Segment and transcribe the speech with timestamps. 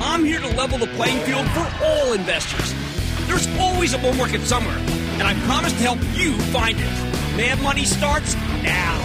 [0.00, 2.72] I'm here to level the playing field for all investors.
[3.26, 7.36] There's always a bull market somewhere, and I promise to help you find it.
[7.36, 9.00] Mad Money starts now.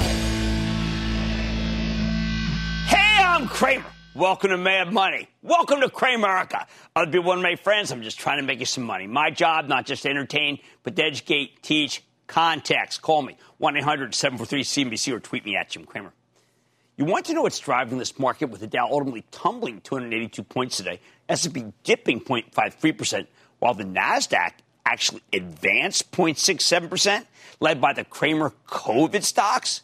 [2.85, 3.85] Hey, I'm Cramer.
[4.13, 5.27] Welcome to Mad Money.
[5.41, 6.67] Welcome to Cramerica.
[6.95, 7.91] I'll be one of my friends.
[7.91, 9.07] I'm just trying to make you some money.
[9.07, 12.99] My job, not just entertain, but to educate, teach, contacts.
[12.99, 16.13] Call me, 1 800 743 CNBC, or tweet me at Jim Cramer.
[16.95, 20.77] You want to know what's driving this market with the Dow ultimately tumbling 282 points
[20.77, 23.25] today, S&P dipping 0.53%,
[23.57, 24.51] while the Nasdaq
[24.85, 27.25] actually advanced 0.67%,
[27.59, 29.81] led by the Cramer COVID stocks?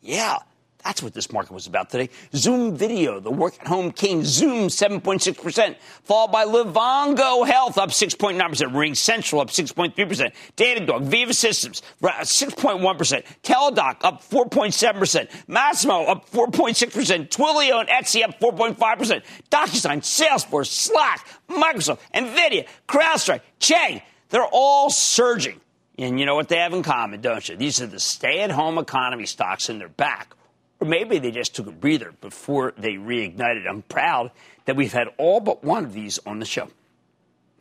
[0.00, 0.38] Yeah,
[0.84, 2.08] that's what this market was about today.
[2.34, 8.38] Zoom Video, the work at home king, Zoom 7.6%, followed by Livongo Health up 6.9%,
[8.38, 17.88] RingCentral up 6.3%, Datadog, Veeva Systems 6.1%, Teladoc up 4.7%, Masimo up 4.6%, Twilio and
[17.88, 25.60] Etsy up 4.5%, DocuSign, Salesforce, Slack, Microsoft, Nvidia, CrowdStrike, Chegg, they're all surging.
[25.98, 27.56] And you know what they have in common, don't you?
[27.56, 30.34] These are the stay at home economy stocks, and they're back
[30.80, 33.68] or maybe they just took a breather before they reignited.
[33.68, 34.30] I'm proud
[34.64, 36.68] that we've had all but one of these on the show.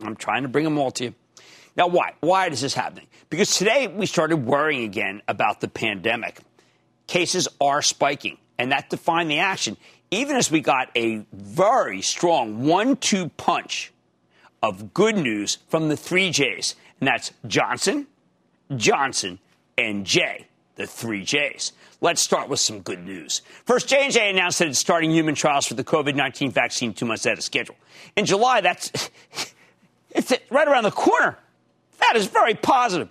[0.02, 1.16] I'm trying to bring them all to you.
[1.76, 2.14] Now, why?
[2.20, 3.08] Why is this happening?
[3.30, 6.40] Because today we started worrying again about the pandemic.
[7.08, 9.78] Cases are spiking, and that defined the action,
[10.12, 13.94] even as we got a very strong one two punch
[14.62, 18.08] of good news from the three J's, and that's Johnson,
[18.76, 19.40] Johnson,
[19.78, 21.74] and J, the three J's.
[22.00, 23.42] Let's start with some good news.
[23.66, 27.40] First, J&J announced that it's starting human trials for the COVID-19 vaccine two months ahead
[27.40, 27.76] of schedule.
[28.16, 29.10] In July, that's
[30.12, 31.38] it's right around the corner.
[32.00, 33.10] That is very positive.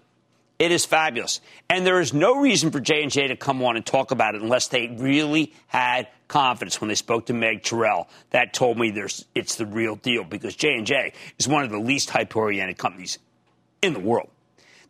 [0.60, 1.40] It is fabulous.
[1.68, 4.68] And there is no reason for J&J to come on and talk about it unless
[4.68, 8.08] they really had confidence when they spoke to Meg Terrell.
[8.30, 12.10] That told me there's, it's the real deal because J&J is one of the least
[12.10, 13.18] hype-oriented companies
[13.82, 14.30] in the world.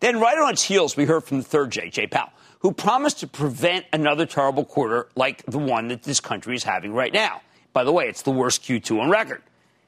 [0.00, 2.30] Then right on its heels, we heard from the third J, Jay Powell
[2.66, 6.92] who promised to prevent another terrible quarter like the one that this country is having
[6.92, 7.40] right now.
[7.72, 9.40] By the way, it's the worst Q2 on record.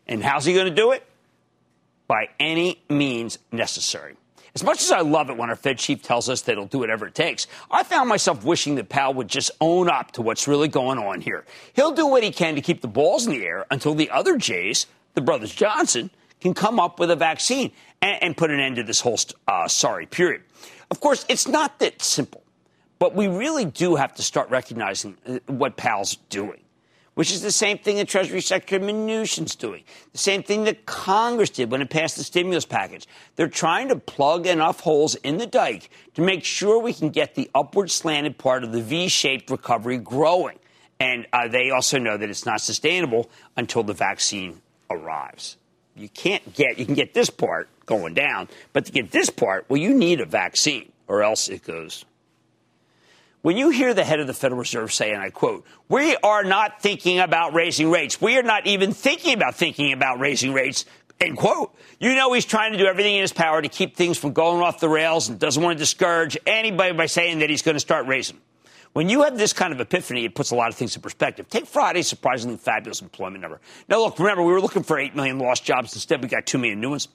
[0.07, 1.05] And how's he going to do it?
[2.07, 4.15] By any means necessary.
[4.55, 6.79] As much as I love it when our Fed chief tells us that he'll do
[6.79, 10.47] whatever it takes, I found myself wishing that Powell would just own up to what's
[10.47, 11.45] really going on here.
[11.73, 14.37] He'll do what he can to keep the balls in the air until the other
[14.37, 18.77] Jays, the brothers Johnson, can come up with a vaccine and, and put an end
[18.77, 19.19] to this whole
[19.49, 20.43] uh, sorry period.
[20.93, 22.45] Of course, it's not that simple.
[22.99, 26.61] But we really do have to start recognizing uh, what Powell's doing,
[27.15, 31.51] which is the same thing that Treasury Secretary Mnuchin's doing, the same thing that Congress
[31.51, 33.07] did when it passed the stimulus package.
[33.37, 37.35] They're trying to plug enough holes in the dike to make sure we can get
[37.35, 40.59] the upward slanted part of the V-shaped recovery growing.
[41.01, 45.57] And uh, they also know that it's not sustainable until the vaccine arrives.
[45.95, 49.67] You can't get, you can get this part going down, but to get this part,
[49.69, 52.05] well, you need a vaccine or else it goes
[53.49, 56.45] when you hear the head of the Federal Reserve say, and I quote, we are
[56.45, 58.21] not thinking about raising rates.
[58.21, 60.85] We are not even thinking about thinking about raising rates,
[61.19, 61.75] end quote.
[61.99, 64.61] You know he's trying to do everything in his power to keep things from going
[64.63, 67.81] off the rails and doesn't want to discourage anybody by saying that he's going to
[67.81, 68.37] start raising.
[68.93, 71.49] When you have this kind of epiphany, it puts a lot of things in perspective.
[71.49, 73.61] Take Friday's surprisingly fabulous employment number.
[73.89, 75.95] Now, look, remember, we were looking for 8 million lost jobs.
[75.95, 77.09] Instead, we got 2 million new ones.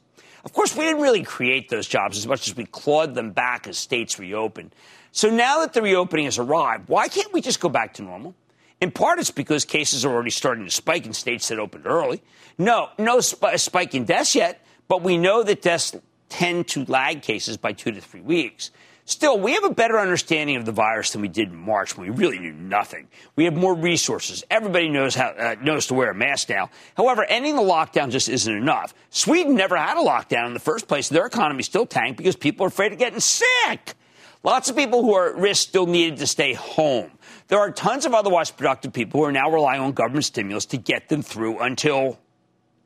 [0.45, 3.67] Of course, we didn't really create those jobs as much as we clawed them back
[3.67, 4.75] as states reopened.
[5.11, 8.35] So now that the reopening has arrived, why can't we just go back to normal?
[8.81, 12.21] In part, it's because cases are already starting to spike in states that opened early.
[12.57, 15.95] No, no sp- spike in deaths yet, but we know that deaths
[16.27, 18.71] tend to lag cases by two to three weeks.
[19.05, 22.09] Still, we have a better understanding of the virus than we did in March when
[22.09, 23.09] we really knew nothing.
[23.35, 24.45] We have more resources.
[24.49, 26.69] Everybody knows how uh, knows to wear a mask now.
[26.95, 28.93] However, ending the lockdown just isn't enough.
[29.09, 31.09] Sweden never had a lockdown in the first place.
[31.09, 33.95] Their economy still tanked because people are afraid of getting sick.
[34.41, 37.11] Lots of people who are at risk still needed to stay home.
[37.49, 40.77] There are tons of otherwise productive people who are now relying on government stimulus to
[40.77, 42.19] get them through until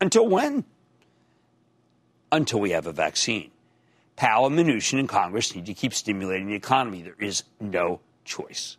[0.01, 0.63] until when?
[2.31, 3.51] Until we have a vaccine.
[4.17, 7.03] Powell and Mnuchin in Congress need to keep stimulating the economy.
[7.03, 8.77] There is no choice.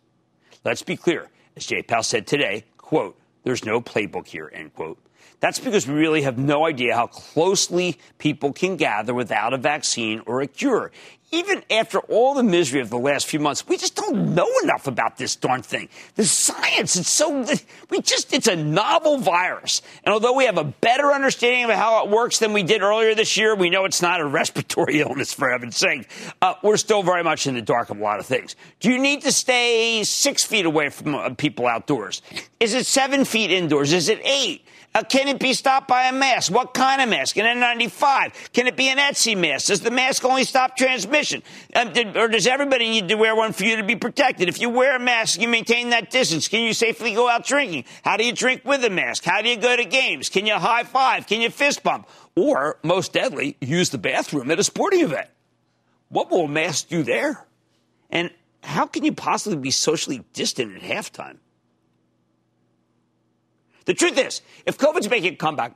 [0.63, 1.29] Let's be clear.
[1.55, 4.99] As Jay Powell said today, quote, there's no playbook here, end quote.
[5.39, 10.21] That's because we really have no idea how closely people can gather without a vaccine
[10.25, 10.91] or a cure
[11.31, 14.87] even after all the misery of the last few months, we just don't know enough
[14.87, 15.89] about this darn thing.
[16.15, 17.45] The science, it's so,
[17.89, 19.81] we just, it's a novel virus.
[20.03, 23.13] And although we have a better understanding of how it works than we did earlier
[23.13, 26.09] this year, we know it's not a respiratory illness, for heaven's sake.
[26.41, 28.55] Uh, we're still very much in the dark of a lot of things.
[28.79, 32.21] Do you need to stay six feet away from uh, people outdoors?
[32.59, 33.93] Is it seven feet indoors?
[33.93, 34.65] Is it eight?
[34.95, 36.51] Uh, can it be stopped by a mask?
[36.51, 37.37] What kind of mask?
[37.37, 38.51] An N95?
[38.53, 39.67] Can it be an Etsy mask?
[39.67, 41.43] Does the mask only stop transmission?
[41.75, 44.49] Um, did, or does everybody need to wear one for you to be protected?
[44.49, 46.47] If you wear a mask, you maintain that distance.
[46.47, 47.85] Can you safely go out drinking?
[48.03, 49.23] How do you drink with a mask?
[49.23, 50.27] How do you go to games?
[50.27, 51.27] Can you high five?
[51.27, 52.09] Can you fist bump?
[52.35, 55.29] Or, most deadly, use the bathroom at a sporting event.
[56.09, 57.45] What will a mask do there?
[58.09, 58.31] And
[58.63, 61.37] how can you possibly be socially distant at halftime?
[63.89, 65.75] The truth is, if COVID's making a comeback,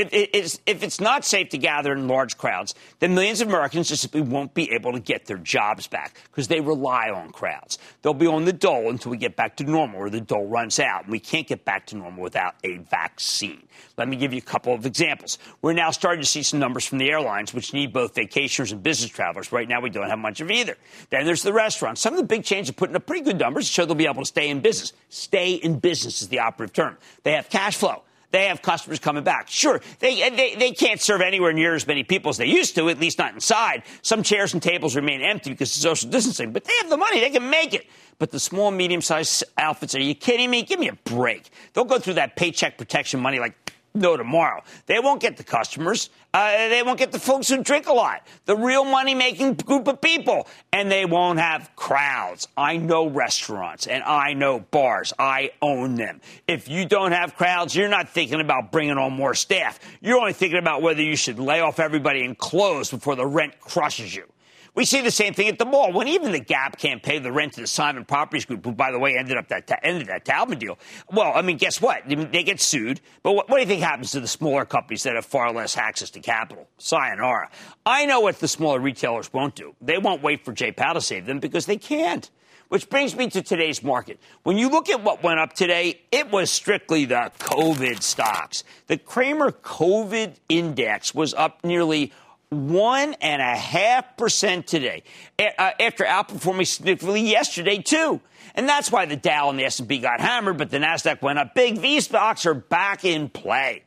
[0.00, 3.88] if, it's, if it's not safe to gather in large crowds, then millions of Americans
[3.88, 7.78] just simply won't be able to get their jobs back because they rely on crowds.
[8.02, 10.78] They'll be on the dole until we get back to normal or the dole runs
[10.78, 11.04] out.
[11.04, 13.62] And we can't get back to normal without a vaccine.
[13.96, 15.38] Let me give you a couple of examples.
[15.62, 18.82] We're now starting to see some numbers from the airlines, which need both vacationers and
[18.82, 19.52] business travelers.
[19.52, 20.76] Right now, we don't have much of either.
[21.10, 22.00] Then there's the restaurants.
[22.00, 24.06] Some of the big chains are putting up pretty good numbers to show they'll be
[24.06, 24.92] able to stay in business.
[25.08, 26.96] Stay in business is the operative term.
[27.22, 29.48] They have cash flow they have customers coming back.
[29.48, 32.88] Sure, they, they, they can't serve anywhere near as many people as they used to,
[32.88, 33.82] at least not inside.
[34.02, 37.20] Some chairs and tables remain empty because of social distancing, but they have the money.
[37.20, 37.86] They can make it.
[38.18, 40.62] But the small, medium sized outfits, are you kidding me?
[40.62, 41.50] Give me a break.
[41.72, 43.54] They'll go through that paycheck protection money like
[43.94, 44.62] no tomorrow.
[44.86, 46.10] They won't get the customers.
[46.32, 49.88] Uh, they won't get the folks who drink a lot, the real money making group
[49.88, 50.46] of people.
[50.72, 52.46] And they won't have crowds.
[52.56, 55.12] I know restaurants and I know bars.
[55.18, 56.20] I own them.
[56.46, 59.80] If you don't have crowds, you're not thinking about bringing on more staff.
[60.00, 63.58] You're only thinking about whether you should lay off everybody and close before the rent
[63.60, 64.26] crushes you.
[64.74, 65.92] We see the same thing at the mall.
[65.92, 68.92] When even the Gap can't pay the rent to the Simon Properties Group, who, by
[68.92, 70.78] the way, ended up that ta- ended that Taubman deal.
[71.10, 72.02] Well, I mean, guess what?
[72.06, 73.00] They get sued.
[73.22, 75.76] But what, what, do you think happens to the smaller companies that have far less
[75.76, 76.68] access to capital?
[76.78, 77.50] Sayonara.
[77.84, 79.74] I know what the smaller retailers won't do.
[79.80, 82.30] They won't wait for Jay Powell to save them because they can't.
[82.68, 84.20] Which brings me to today's market.
[84.44, 88.62] When you look at what went up today, it was strictly the COVID stocks.
[88.86, 92.12] The Cramer COVID index was up nearly
[92.50, 95.02] one and a half percent today,
[95.38, 98.20] uh, after outperforming significantly yesterday too.
[98.54, 101.54] And that's why the Dow and the S&P got hammered, but the Nasdaq went up
[101.54, 101.80] big.
[101.80, 103.84] These stocks are back in play.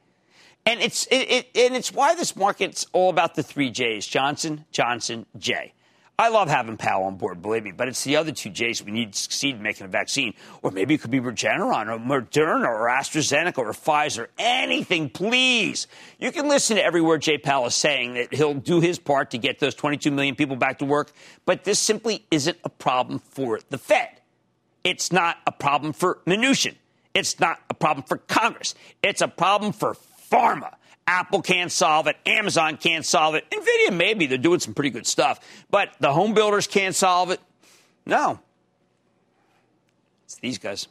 [0.65, 4.63] And it's it, it, and it's why this market's all about the three J's: Johnson,
[4.72, 5.74] Johnson, J.
[6.17, 8.91] I love having Powell on board, believe me, but it's the other two J's we
[8.91, 10.36] need to succeed in making a vaccine.
[10.62, 14.27] Or maybe it could be Regeneron or Moderna or AstraZeneca or Pfizer.
[14.38, 15.88] Anything, please.
[16.20, 19.32] You can listen to every word Jay Powell is saying that he'll do his part
[19.32, 21.12] to get those 22 million people back to work,
[21.46, 24.22] but this simply isn't a problem for the Fed.
[24.84, 26.75] It's not a problem for Mnuchin.
[27.15, 28.75] It's not a problem for Congress.
[29.01, 29.96] It's a problem for
[30.32, 30.75] pharma.
[31.05, 32.15] Apple can't solve it.
[32.25, 33.45] Amazon can't solve it.
[33.50, 34.25] Nvidia, maybe.
[34.25, 35.39] They're doing some pretty good stuff.
[35.69, 37.39] But the home builders can't solve it.
[38.05, 38.39] No.
[40.25, 40.88] It's these guys.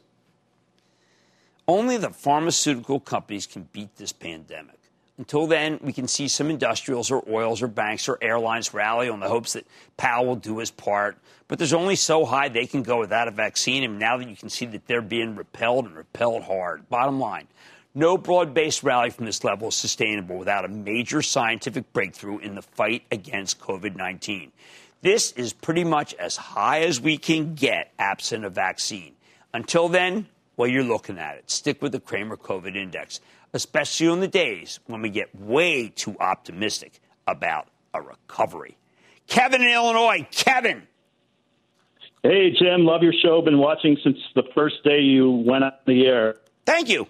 [1.66, 4.78] Only the pharmaceutical companies can beat this pandemic.
[5.18, 9.20] Until then, we can see some industrials or oils or banks or airlines rally on
[9.20, 9.66] the hopes that
[9.96, 11.16] Powell will do his part.
[11.48, 13.84] But there's only so high they can go without a vaccine.
[13.84, 16.88] And now that you can see that they're being repelled and repelled hard.
[16.88, 17.46] Bottom line,
[17.94, 22.54] no broad based rally from this level is sustainable without a major scientific breakthrough in
[22.54, 24.52] the fight against COVID 19.
[25.02, 29.14] This is pretty much as high as we can get absent a vaccine.
[29.52, 31.50] Until then, well, you're looking at it.
[31.50, 33.20] Stick with the Cramer COVID index,
[33.52, 38.76] especially on the days when we get way too optimistic about a recovery.
[39.26, 40.26] Kevin in Illinois.
[40.30, 40.82] Kevin.
[42.22, 42.84] Hey, Jim.
[42.84, 43.42] Love your show.
[43.42, 46.36] Been watching since the first day you went on the air.
[46.64, 47.08] Thank you.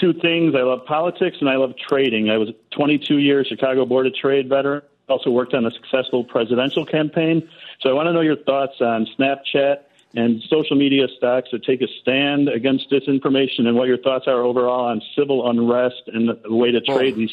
[0.00, 0.54] Two things.
[0.54, 2.30] I love politics and I love trading.
[2.30, 4.82] I was 22 years Chicago Board of Trade veteran.
[5.08, 7.48] Also worked on a successful presidential campaign.
[7.80, 9.78] So I want to know your thoughts on Snapchat
[10.14, 14.42] and social media stocks that take a stand against disinformation and what your thoughts are
[14.42, 17.26] overall on civil unrest and the way to trade well,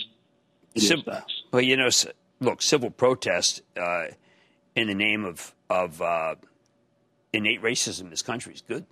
[0.74, 1.44] these civ- stocks.
[1.52, 1.90] Well, you know,
[2.40, 4.08] look, civil protest uh,
[4.76, 6.36] in the name of, of uh,
[7.34, 8.86] innate racism in this country is good,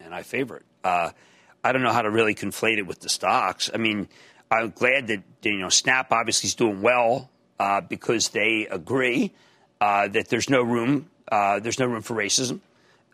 [0.00, 0.64] and I favor it.
[0.82, 1.10] Uh,
[1.64, 3.70] I don't know how to really conflate it with the stocks.
[3.72, 4.08] I mean,
[4.50, 9.32] I'm glad that you know Snap obviously is doing well uh, because they agree
[9.80, 12.60] uh, that there's no room uh, there's no room for racism.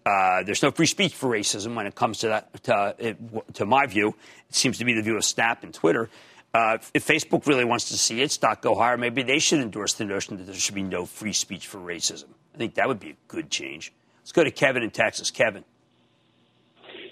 [0.04, 2.62] Uh, there's no free speech for racism when it comes to that.
[2.64, 4.14] To, it, to my view,
[4.48, 6.08] it seems to be the view of Snap and Twitter.
[6.52, 9.94] Uh, if Facebook really wants to see its stock go higher, maybe they should endorse
[9.94, 12.26] the notion that there should be no free speech for racism.
[12.54, 13.92] I think that would be a good change.
[14.20, 15.30] Let's go to Kevin in Texas.
[15.30, 15.64] Kevin.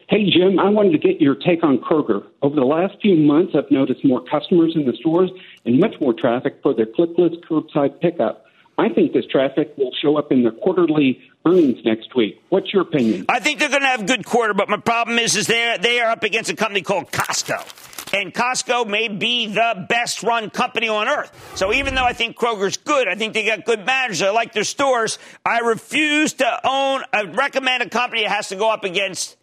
[0.08, 2.24] Hey, Jim, I wanted to get your take on Kroger.
[2.40, 5.30] Over the last few months, I've noticed more customers in the stores
[5.66, 8.46] and much more traffic for their clickless curbside pickup.
[8.78, 12.40] I think this traffic will show up in the quarterly earnings next week.
[12.48, 13.26] What's your opinion?
[13.28, 15.76] I think they're going to have a good quarter, but my problem is, is they
[15.78, 20.48] they are up against a company called Costco, and Costco may be the best run
[20.48, 21.32] company on earth.
[21.54, 24.22] So even though I think Kroger's good, I think they got good managers.
[24.22, 25.18] I like their stores.
[25.44, 27.02] I refuse to own.
[27.12, 29.37] I recommend a company that has to go up against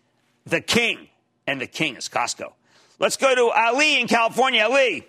[0.46, 1.10] the king,
[1.48, 2.54] and the king is Costco.
[3.00, 4.64] Let's go to Ali in California.
[4.64, 5.06] Ali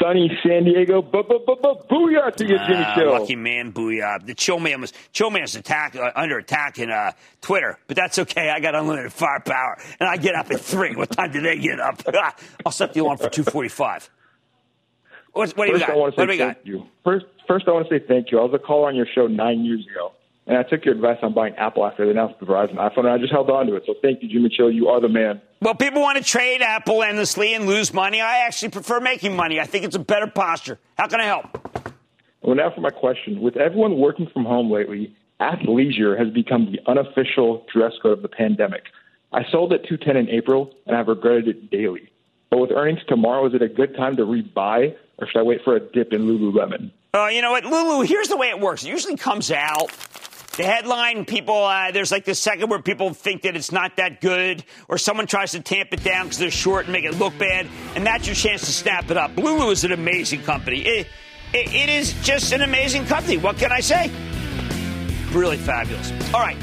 [0.00, 1.02] sunny San Diego.
[1.02, 3.12] Booyah to you, Jimmy uh, Chill.
[3.12, 4.24] Lucky man, booyah.
[4.24, 8.18] The Chill Man was Chill Man's attack uh, under attack in uh, Twitter, but that's
[8.18, 8.50] okay.
[8.50, 10.94] I got unlimited firepower, and I get up at three.
[10.94, 12.02] what time do they get up?
[12.66, 14.08] I'll set the alarm for two forty-five.
[15.32, 15.90] What, what do you got?
[15.90, 16.86] I want to say what thank you.
[17.04, 18.38] First, first, I want to say thank you.
[18.38, 20.12] I was a caller on your show nine years ago.
[20.48, 23.10] And I took your advice on buying Apple after they announced the Verizon iPhone, and
[23.10, 23.82] I just held on to it.
[23.86, 24.70] So thank you, Jimmy Chill.
[24.70, 25.42] You are the man.
[25.60, 28.22] Well, people want to trade Apple endlessly and lose money.
[28.22, 29.60] I actually prefer making money.
[29.60, 30.78] I think it's a better posture.
[30.96, 31.92] How can I help?
[32.40, 33.42] Well, now for my question.
[33.42, 38.28] With everyone working from home lately, athleisure has become the unofficial dress code of the
[38.28, 38.84] pandemic.
[39.34, 42.10] I sold at 210 in April, and I've regretted it daily.
[42.48, 45.60] But with earnings tomorrow, is it a good time to rebuy, or should I wait
[45.62, 46.90] for a dip in Lululemon?
[47.12, 48.84] Uh, you know what, Lulu, here's the way it works.
[48.84, 49.90] It usually comes out
[50.58, 54.20] the headline, people, uh, there's like the second where people think that it's not that
[54.20, 57.38] good, or someone tries to tamp it down because they're short and make it look
[57.38, 59.36] bad, and that's your chance to snap it up.
[59.36, 60.80] Lulu is an amazing company.
[60.80, 61.06] It,
[61.54, 63.36] it, it is just an amazing company.
[63.36, 64.10] What can I say?
[65.30, 66.10] Really fabulous.
[66.34, 66.58] All right.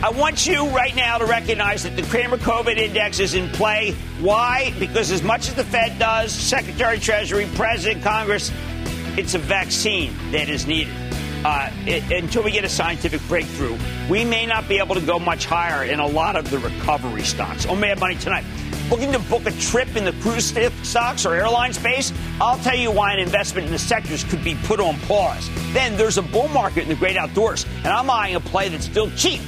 [0.00, 3.92] I want you right now to recognize that the Cramer COVID index is in play.
[4.20, 4.72] Why?
[4.78, 8.52] Because as much as the Fed does, Secretary Treasury, President, Congress,
[9.16, 10.94] it's a vaccine that is needed
[11.44, 13.76] uh, it, until we get a scientific breakthrough,
[14.08, 17.22] we may not be able to go much higher in a lot of the recovery
[17.22, 17.66] stocks.
[17.66, 18.44] Oh, Mad Money tonight.
[18.90, 22.12] Looking to book a trip in the cruise stocks or airline space?
[22.40, 25.48] I'll tell you why an investment in the sectors could be put on pause.
[25.72, 28.84] Then there's a bull market in the great outdoors, and I'm eyeing a play that's
[28.84, 29.40] still cheap.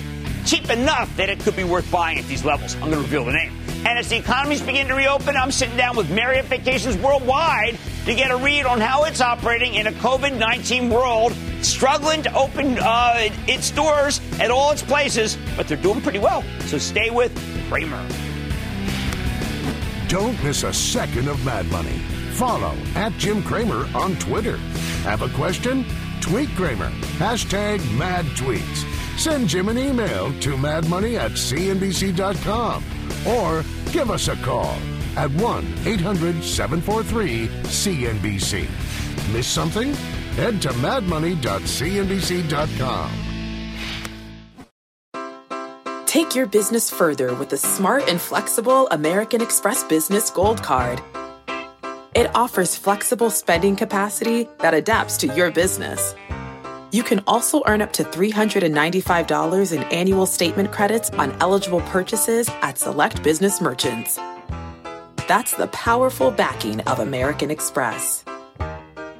[0.46, 2.74] Cheap enough that it could be worth buying at these levels.
[2.76, 3.52] I'm going to reveal the name.
[3.84, 8.14] And as the economies begin to reopen, I'm sitting down with Marriott Vacations Worldwide to
[8.14, 12.78] get a read on how it's operating in a COVID 19 world, struggling to open
[12.78, 13.14] uh,
[13.48, 16.42] its doors at all its places, but they're doing pretty well.
[16.60, 17.32] So stay with
[17.68, 18.08] Cramer.
[20.08, 21.98] Don't miss a second of Mad Money.
[22.34, 24.56] Follow at Jim Cramer on Twitter.
[25.02, 25.84] Have a question?
[26.20, 26.90] Tweet Cramer.
[27.18, 28.84] Hashtag mad tweets.
[29.18, 32.84] Send Jim an email to madmoney at cnbc.com
[33.26, 34.76] or give us a call
[35.16, 38.66] at 1 800 743 CNBC.
[39.32, 39.94] Miss something?
[40.36, 43.10] Head to madmoney.cnbc.com.
[46.06, 51.02] Take your business further with the smart and flexible American Express Business Gold Card.
[52.14, 56.14] It offers flexible spending capacity that adapts to your business.
[56.90, 62.78] You can also earn up to $395 in annual statement credits on eligible purchases at
[62.78, 64.18] select business merchants.
[65.26, 68.24] That's the powerful backing of American Express.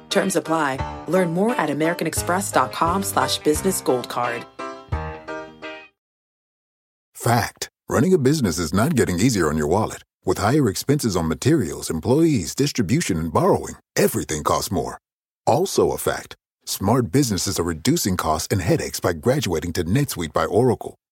[0.09, 0.79] Terms apply.
[1.07, 4.45] Learn more at americanexpress.com slash business gold card.
[7.13, 7.69] Fact.
[7.89, 10.03] Running a business is not getting easier on your wallet.
[10.25, 14.99] With higher expenses on materials, employees, distribution, and borrowing, everything costs more.
[15.45, 16.35] Also a fact.
[16.65, 20.95] Smart businesses are reducing costs and headaches by graduating to NetSuite by Oracle.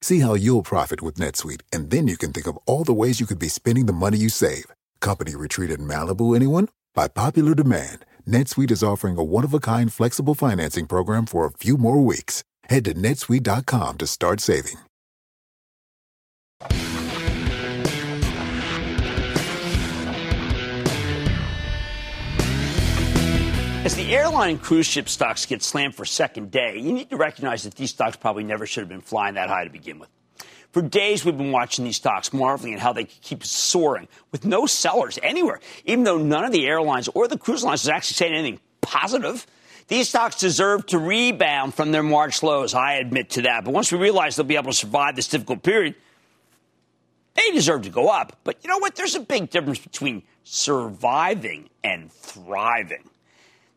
[0.00, 3.20] See how you'll profit with NetSuite, and then you can think of all the ways
[3.20, 4.66] you could be spending the money you save.
[5.00, 6.68] Company retreat in Malibu, anyone?
[6.94, 12.00] By popular demand, NetSuite is offering a one-of-a-kind flexible financing program for a few more
[12.00, 12.44] weeks.
[12.64, 14.76] Head to netsuite.com to start saving.
[23.88, 27.16] As the airline and cruise ship stocks get slammed for second day, you need to
[27.16, 30.10] recognize that these stocks probably never should have been flying that high to begin with.
[30.72, 34.66] For days, we've been watching these stocks, marveling at how they keep soaring with no
[34.66, 38.34] sellers anywhere, even though none of the airlines or the cruise lines is actually saying
[38.34, 39.46] anything positive.
[39.86, 42.74] These stocks deserve to rebound from their March lows.
[42.74, 43.64] I admit to that.
[43.64, 45.94] But once we realize they'll be able to survive this difficult period,
[47.36, 48.36] they deserve to go up.
[48.44, 48.96] But you know what?
[48.96, 53.08] There's a big difference between surviving and thriving.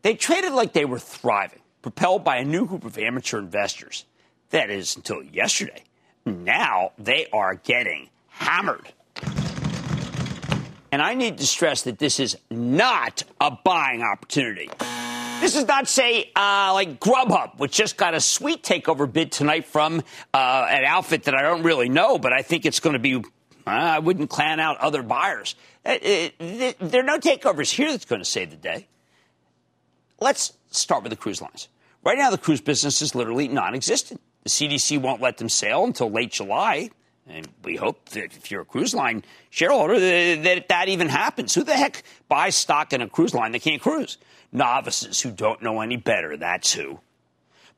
[0.02, 4.04] They traded like they were thriving, propelled by a new group of amateur investors.
[4.50, 5.84] That is until yesterday.
[6.26, 8.92] Now they are getting hammered.
[10.90, 14.68] And I need to stress that this is not a buying opportunity.
[15.40, 19.66] This is not, say, uh, like Grubhub, which just got a sweet takeover bid tonight
[19.66, 20.02] from
[20.34, 23.16] uh, an outfit that I don't really know, but I think it's going to be.
[23.16, 23.20] Uh,
[23.66, 25.54] I wouldn't clan out other buyers.
[25.84, 26.28] Uh, uh,
[26.78, 28.86] there are no takeovers here that's going to save the day.
[30.22, 31.68] Let's start with the cruise lines.
[32.04, 34.20] Right now, the cruise business is literally non existent.
[34.44, 36.90] The CDC won't let them sail until late July.
[37.28, 41.54] And we hope that if you're a cruise line shareholder, that that even happens.
[41.54, 44.18] Who the heck buys stock in a cruise line that can't cruise?
[44.50, 46.36] Novices who don't know any better.
[46.36, 47.00] That's who.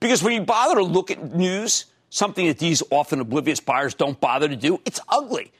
[0.00, 4.18] Because when you bother to look at news, something that these often oblivious buyers don't
[4.18, 5.52] bother to do, it's ugly.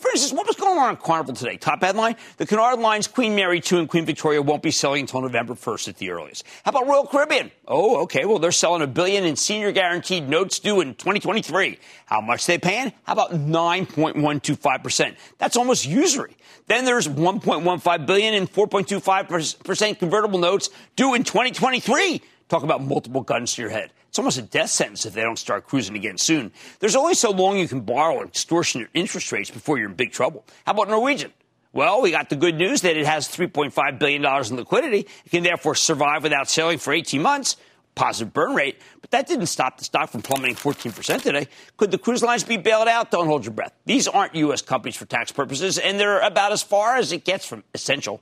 [0.00, 1.58] For instance, what was going on at Carnival today?
[1.58, 5.20] Top headline The Cunard Line's Queen Mary 2 and Queen Victoria won't be selling until
[5.20, 6.46] November 1st at the earliest.
[6.64, 7.50] How about Royal Caribbean?
[7.68, 8.24] Oh, okay.
[8.24, 11.78] Well, they're selling a billion in senior guaranteed notes due in 2023.
[12.06, 12.94] How much they paying?
[13.02, 15.16] How about 9.125%?
[15.36, 16.34] That's almost usury.
[16.66, 22.22] Then there's 1.15 billion in 4.25% convertible notes due in 2023.
[22.48, 23.92] Talk about multiple guns to your head.
[24.10, 26.50] It's almost a death sentence if they don't start cruising again soon.
[26.80, 30.44] There's only so long you can borrow extortionate interest rates before you're in big trouble.
[30.66, 31.32] How about Norwegian?
[31.72, 35.06] Well, we got the good news that it has $3.5 billion in liquidity.
[35.24, 37.56] It can therefore survive without sailing for 18 months.
[37.94, 38.80] Positive burn rate.
[39.00, 41.46] But that didn't stop the stock from plummeting 14% today.
[41.76, 43.12] Could the cruise lines be bailed out?
[43.12, 43.74] Don't hold your breath.
[43.84, 44.60] These aren't U.S.
[44.60, 48.20] companies for tax purposes, and they're about as far as it gets from essential.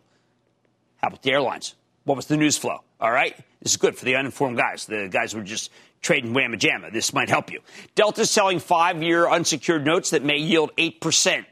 [0.98, 1.77] How about the airlines?
[2.05, 2.83] What was the news flow?
[3.00, 3.37] All right.
[3.62, 6.92] This is good for the uninformed guys, the guys who are just trading whamma jamma.
[6.92, 7.61] This might help you.
[7.94, 11.44] Delta's selling five year unsecured notes that may yield 8%.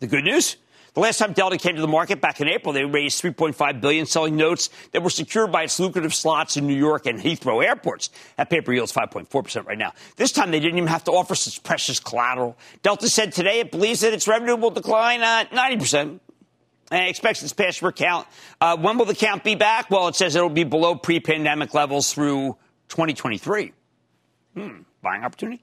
[0.00, 0.56] The good news?
[0.96, 4.06] The last time Delta came to the market back in April, they raised 3.5 billion
[4.06, 8.08] selling notes that were secured by its lucrative slots in New York and Heathrow airports.
[8.38, 9.92] That paper yields 5.4% right now.
[10.16, 12.56] This time they didn't even have to offer such precious collateral.
[12.82, 16.18] Delta said today it believes that its revenue will decline uh, 90%
[16.90, 18.26] and expects its passenger count.
[18.60, 19.90] Uh, when will the count be back?
[19.90, 22.56] Well, it says it'll be below pre-pandemic levels through
[22.88, 23.72] 2023.
[24.54, 25.62] Hmm, buying opportunity.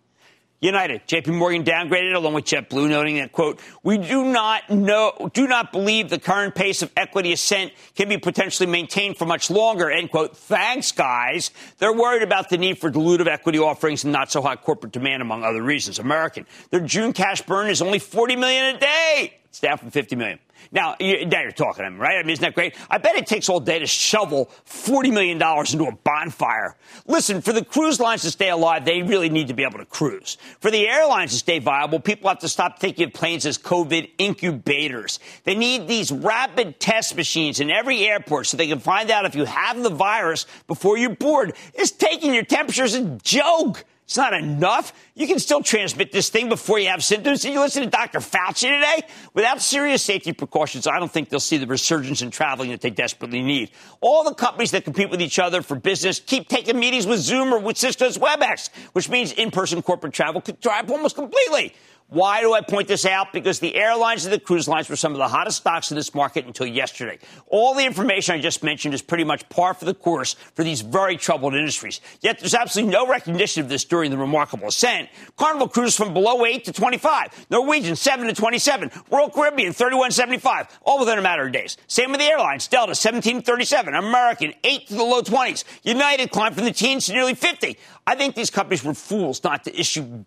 [0.64, 5.46] United, JP Morgan downgraded along with JetBlue, noting that, quote, we do not know, do
[5.46, 9.92] not believe the current pace of equity ascent can be potentially maintained for much longer,
[9.92, 10.38] end quote.
[10.38, 11.52] Thanks, guys.
[11.80, 15.22] They're worried about the need for dilutive equity offerings and not so high corporate demand,
[15.22, 16.00] among other reasons.
[16.00, 19.34] American, their June cash burn is only 40 million a day.
[19.50, 20.40] It's down from 50 million.
[20.72, 22.18] Now, you, now you're talking to him, right?
[22.18, 22.76] I mean, isn't that great?
[22.90, 26.76] I bet it takes all day to shovel $40 million into a bonfire.
[27.06, 29.86] Listen, for the cruise lines to stay alive, they really need to be able to
[29.86, 30.38] cruise.
[30.60, 34.10] For the airlines to stay viable, people have to stop thinking of planes as COVID
[34.18, 35.20] incubators.
[35.44, 39.36] They need these rapid test machines in every airport so they can find out if
[39.36, 41.54] you have the virus before you're board.
[41.74, 43.86] Is taking your temperature is a joke.
[44.14, 44.94] It's not enough.
[45.16, 47.46] You can still transmit this thing before you have symptoms.
[47.46, 48.20] And you listen to Dr.
[48.20, 49.02] Fauci today?
[49.34, 52.92] Without serious safety precautions, I don't think they'll see the resurgence in traveling that they
[52.92, 53.72] desperately need.
[54.02, 57.52] All the companies that compete with each other for business keep taking meetings with Zoom
[57.52, 61.74] or with Cisco's WebEx, which means in-person corporate travel could up almost completely.
[62.10, 63.34] Why do I point this out?
[63.34, 66.14] Because the airlines and the cruise lines were some of the hottest stocks in this
[66.14, 67.18] market until yesterday.
[67.48, 70.82] All the information I just mentioned is pretty much par for the course for these
[70.82, 72.02] very troubled industries.
[72.22, 75.10] Yet there's absolutely no recognition of this during the remarkable ascent.
[75.38, 77.48] Carnival cruised from below 8 to 25.
[77.50, 78.92] Norwegian 7 to 27.
[79.10, 80.70] Royal Caribbean 31.75.
[80.84, 81.78] All within a matter of days.
[81.88, 82.68] Same with the airlines.
[82.68, 83.98] Delta 17.37.
[83.98, 85.64] American 8 to the low 20s.
[85.84, 87.78] United climbed from the teens to nearly 50.
[88.06, 90.26] I think these companies were fools not to issue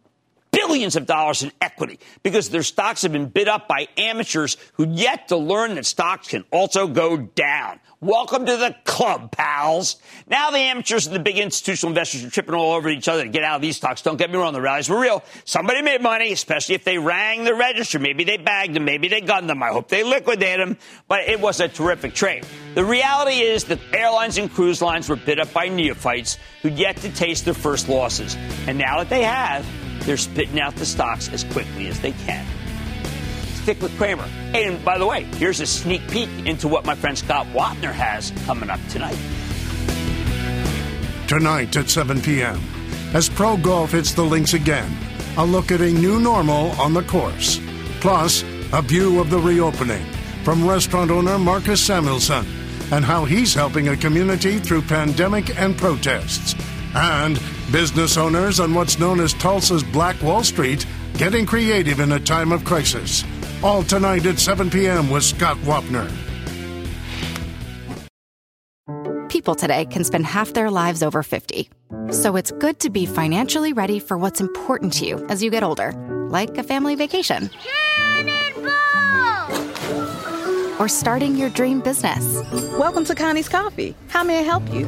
[0.56, 4.88] billions of dollars in equity because their stocks have been bid up by amateurs who
[4.88, 7.78] yet to learn that stocks can also go down.
[8.00, 9.96] Welcome to the club, pals.
[10.26, 13.28] Now the amateurs and the big institutional investors are tripping all over each other to
[13.28, 14.02] get out of these stocks.
[14.02, 15.22] Don't get me wrong, the rallies were real.
[15.44, 17.98] Somebody made money, especially if they rang the register.
[17.98, 19.62] Maybe they bagged them, maybe they gunned them.
[19.62, 22.46] I hope they liquidated them, but it was a terrific trade.
[22.74, 26.96] The reality is that airlines and cruise lines were bid up by neophytes who'd yet
[26.98, 28.36] to taste their first losses.
[28.66, 29.66] And now that they have,
[30.06, 32.46] they're spitting out the stocks as quickly as they can.
[33.62, 34.28] Stick with Cramer.
[34.54, 38.30] And by the way, here's a sneak peek into what my friend Scott Wapner has
[38.46, 39.18] coming up tonight.
[41.26, 42.60] Tonight at 7 p.m.,
[43.12, 44.96] as Pro Golf hits the links again,
[45.36, 47.60] a look at a new normal on the course.
[48.00, 48.42] Plus,
[48.72, 50.04] a view of the reopening
[50.44, 52.46] from restaurant owner Marcus Samuelsson
[52.92, 56.54] and how he's helping a community through pandemic and protests.
[56.94, 62.20] And business owners on what's known as Tulsa's Black Wall Street getting creative in a
[62.20, 63.24] time of crisis.
[63.62, 65.10] All tonight at 7 p.m.
[65.10, 66.10] with Scott Wapner.
[69.28, 71.68] People today can spend half their lives over 50.
[72.10, 75.62] So it's good to be financially ready for what's important to you as you get
[75.62, 75.92] older,
[76.30, 77.50] like a family vacation.
[80.78, 82.42] Or starting your dream business.
[82.78, 83.94] Welcome to Connie's Coffee.
[84.08, 84.84] How may I help you?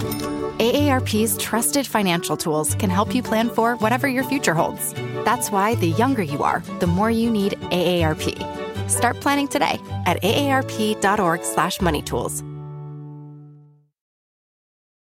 [0.58, 4.92] AARP's trusted financial tools can help you plan for whatever your future holds.
[5.24, 8.90] That's why the younger you are, the more you need AARP.
[8.90, 12.44] Start planning today at aarp.org/moneytools.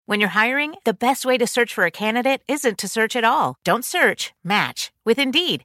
[0.09, 3.25] When you're hiring, the best way to search for a candidate isn't to search at
[3.25, 3.57] all.
[3.65, 5.65] Don't search, match with Indeed.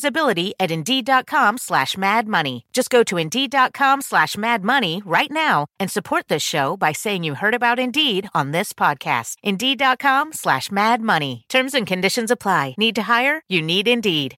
[0.01, 2.65] visibility at Indeed.com slash Mad Money.
[2.73, 7.23] Just go to Indeed.com slash Mad Money right now and support this show by saying
[7.23, 9.35] you heard about Indeed on this podcast.
[9.43, 11.45] Indeed.com slash Mad Money.
[11.49, 12.75] Terms and conditions apply.
[12.77, 13.43] Need to hire?
[13.47, 14.35] You need Indeed.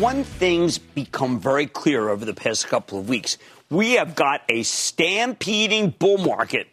[0.00, 3.38] One thing's become very clear over the past couple of weeks.
[3.74, 6.68] We have got a stampeding bull market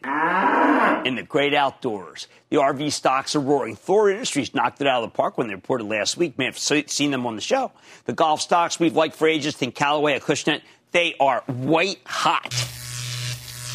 [1.04, 2.28] in the great outdoors.
[2.50, 3.76] The RV stocks are roaring.
[3.76, 6.38] Thor Industries knocked it out of the park when they reported last week.
[6.38, 7.72] May have seen them on the show.
[8.06, 10.62] The golf stocks we've liked for ages, think Callaway, Acushnet,
[10.92, 12.52] they are white hot.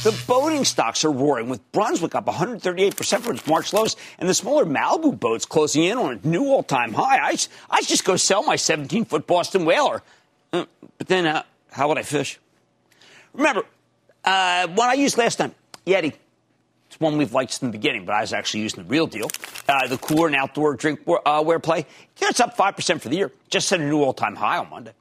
[0.04, 4.34] The boating stocks are roaring, with Brunswick up 138% from its March lows, and the
[4.34, 7.18] smaller Malibu boats closing in on a new all-time high.
[7.18, 7.36] I,
[7.70, 10.04] I just go sell my 17-foot Boston Whaler.
[10.52, 12.38] Uh, but then, uh, how would I fish?
[13.36, 13.64] Remember,
[14.24, 15.54] uh, one I used last time,
[15.86, 16.14] Yeti.
[16.88, 19.28] It's one we've liked from the beginning, but I was actually using the real deal.
[19.68, 21.84] Uh, the cooler and outdoor drink uh, wear play.
[22.18, 23.32] Yeah, it's up 5% for the year.
[23.50, 24.92] Just set a new all-time high on Monday.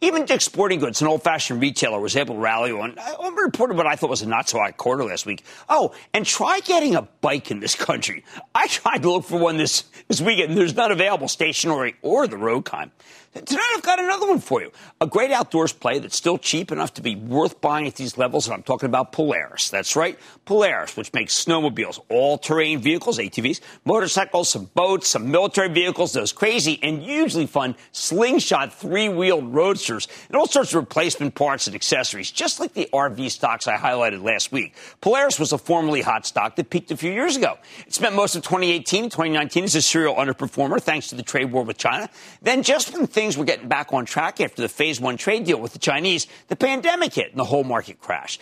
[0.00, 2.98] Even Dick's Sporting Goods, an old-fashioned retailer, was able to rally on.
[2.98, 5.44] I reported what I thought was a not-so-hot quarter last week.
[5.68, 8.24] Oh, and try getting a bike in this country.
[8.54, 10.56] I tried to look for one this, this weekend.
[10.56, 12.90] There's none available, stationary or the road kind.
[13.34, 14.70] Tonight I've got another one for you.
[15.00, 18.46] A great outdoors play that's still cheap enough to be worth buying at these levels,
[18.46, 19.70] and I'm talking about Polaris.
[19.70, 26.12] That's right, Polaris, which makes snowmobiles, all-terrain vehicles, ATVs, motorcycles, some boats, some military vehicles,
[26.12, 31.74] those crazy and hugely fun slingshot three-wheeled roadsters, and all sorts of replacement parts and
[31.74, 34.76] accessories, just like the RV stocks I highlighted last week.
[35.00, 37.58] Polaris was a formerly hot stock that peaked a few years ago.
[37.84, 41.50] It spent most of 2018 and 2019 as a serial underperformer thanks to the trade
[41.50, 42.08] war with China.
[42.40, 45.44] Then just when things things were getting back on track after the phase one trade
[45.44, 48.38] deal with the Chinese, the pandemic hit and the whole market crashed.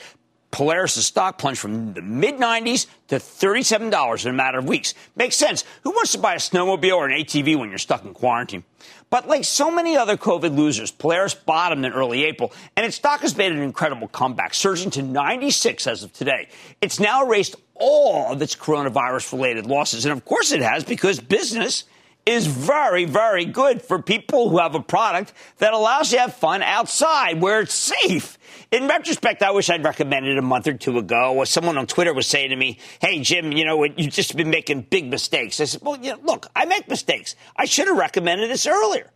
[0.51, 4.93] Polaris' stock plunged from the mid 90s to $37 in a matter of weeks.
[5.15, 5.65] Makes sense.
[5.85, 8.65] Who wants to buy a snowmobile or an ATV when you're stuck in quarantine?
[9.09, 13.21] But like so many other COVID losers, Polaris bottomed in early April, and its stock
[13.21, 16.49] has made an incredible comeback, surging to 96 as of today.
[16.81, 20.05] It's now erased all of its coronavirus related losses.
[20.05, 21.85] And of course it has because business
[22.25, 26.35] is very, very good for people who have a product that allows you to have
[26.35, 28.39] fun outside where it's safe.
[28.71, 31.35] In retrospect, I wish I'd recommended a month or two ago.
[31.35, 34.51] Or someone on Twitter was saying to me, "Hey Jim, you know you've just been
[34.51, 37.35] making big mistakes." I said, "Well, you know, look, I make mistakes.
[37.57, 39.11] I should have recommended this earlier."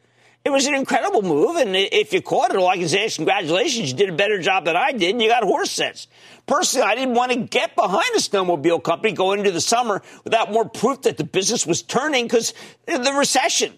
[0.46, 3.16] It was an incredible move, and if you caught it, all I can say is
[3.16, 3.90] congratulations.
[3.90, 6.06] You did a better job than I did, and you got horse sense.
[6.46, 10.52] Personally, I didn't want to get behind a snowmobile company going into the summer without
[10.52, 12.54] more proof that the business was turning because
[12.87, 13.76] the recession.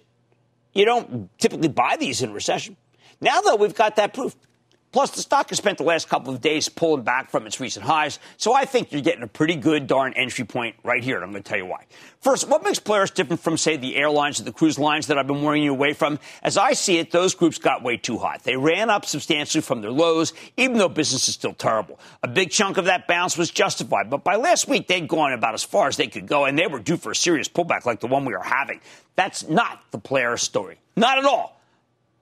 [0.75, 2.77] You don't typically buy these in recession.
[3.19, 4.37] Now, though, we've got that proof.
[4.91, 7.85] Plus, the stock has spent the last couple of days pulling back from its recent
[7.85, 11.25] highs, so I think you're getting a pretty good darn entry point right here, and
[11.25, 11.85] I'm going to tell you why.
[12.23, 15.27] First, what makes Polaris different from, say, the airlines or the cruise lines that I've
[15.27, 16.19] been warning you away from?
[16.43, 18.45] As I see it, those groups got way too hot.
[18.45, 22.01] They ran up substantially from their lows, even though business is still terrible.
[22.23, 25.53] A big chunk of that bounce was justified, but by last week, they'd gone about
[25.53, 28.01] as far as they could go, and they were due for a serious pullback like
[28.01, 28.81] the one we are having.
[29.17, 30.79] That's not the Polaris story.
[30.97, 31.58] Not at all.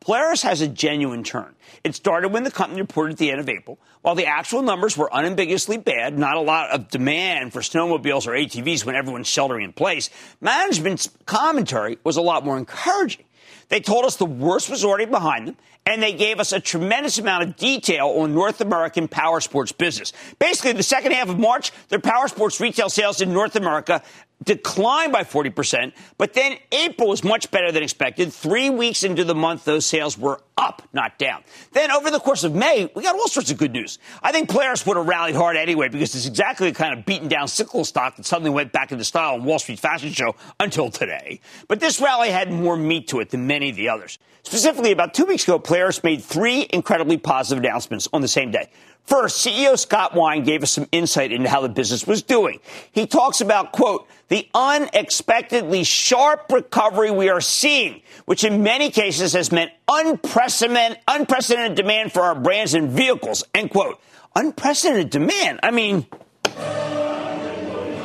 [0.07, 1.53] Polaris has a genuine turn.
[1.83, 3.77] It started when the company reported at the end of April.
[4.03, 8.31] While the actual numbers were unambiguously bad, not a lot of demand for snowmobiles or
[8.31, 10.09] ATVs when everyone's sheltering in place,
[10.41, 13.25] management's commentary was a lot more encouraging.
[13.69, 17.19] They told us the worst was already behind them, and they gave us a tremendous
[17.19, 20.13] amount of detail on North American power sports business.
[20.39, 24.05] Basically, the second half of March, their power sports retail sales in North America
[24.45, 28.33] declined by 40%, but then April was much better than expected.
[28.33, 31.43] Three weeks into the month, those sales were up, not down.
[31.73, 33.99] Then over the course of May, we got all sorts of good news.
[34.23, 37.29] I think Polaris would have rallied hard anyway because it's exactly the kind of beaten
[37.29, 40.91] down cyclical stock that suddenly went back into style on Wall Street fashion show until
[40.91, 41.41] today.
[41.69, 44.19] But this rally had more meat to it than many of the others.
[44.43, 48.71] Specifically, about two weeks ago, Polaris made three incredibly positive announcements on the same day.
[49.07, 52.59] First, CEO Scott Wine gave us some insight into how the business was doing.
[52.91, 59.33] He talks about, quote, the unexpectedly sharp recovery we are seeing, which in many cases
[59.35, 64.01] has meant unprecedented, unprecedented demand for our brands and vehicles, end quote.
[64.35, 65.61] Unprecedented demand.
[65.63, 66.07] I mean,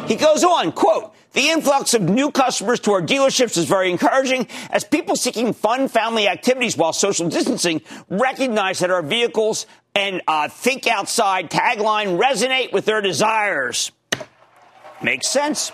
[0.07, 4.47] he goes on, quote, the influx of new customers to our dealerships is very encouraging
[4.69, 10.47] as people seeking fun family activities while social distancing recognize that our vehicles and uh,
[10.47, 13.91] think outside tagline resonate with their desires.
[15.01, 15.71] Makes sense.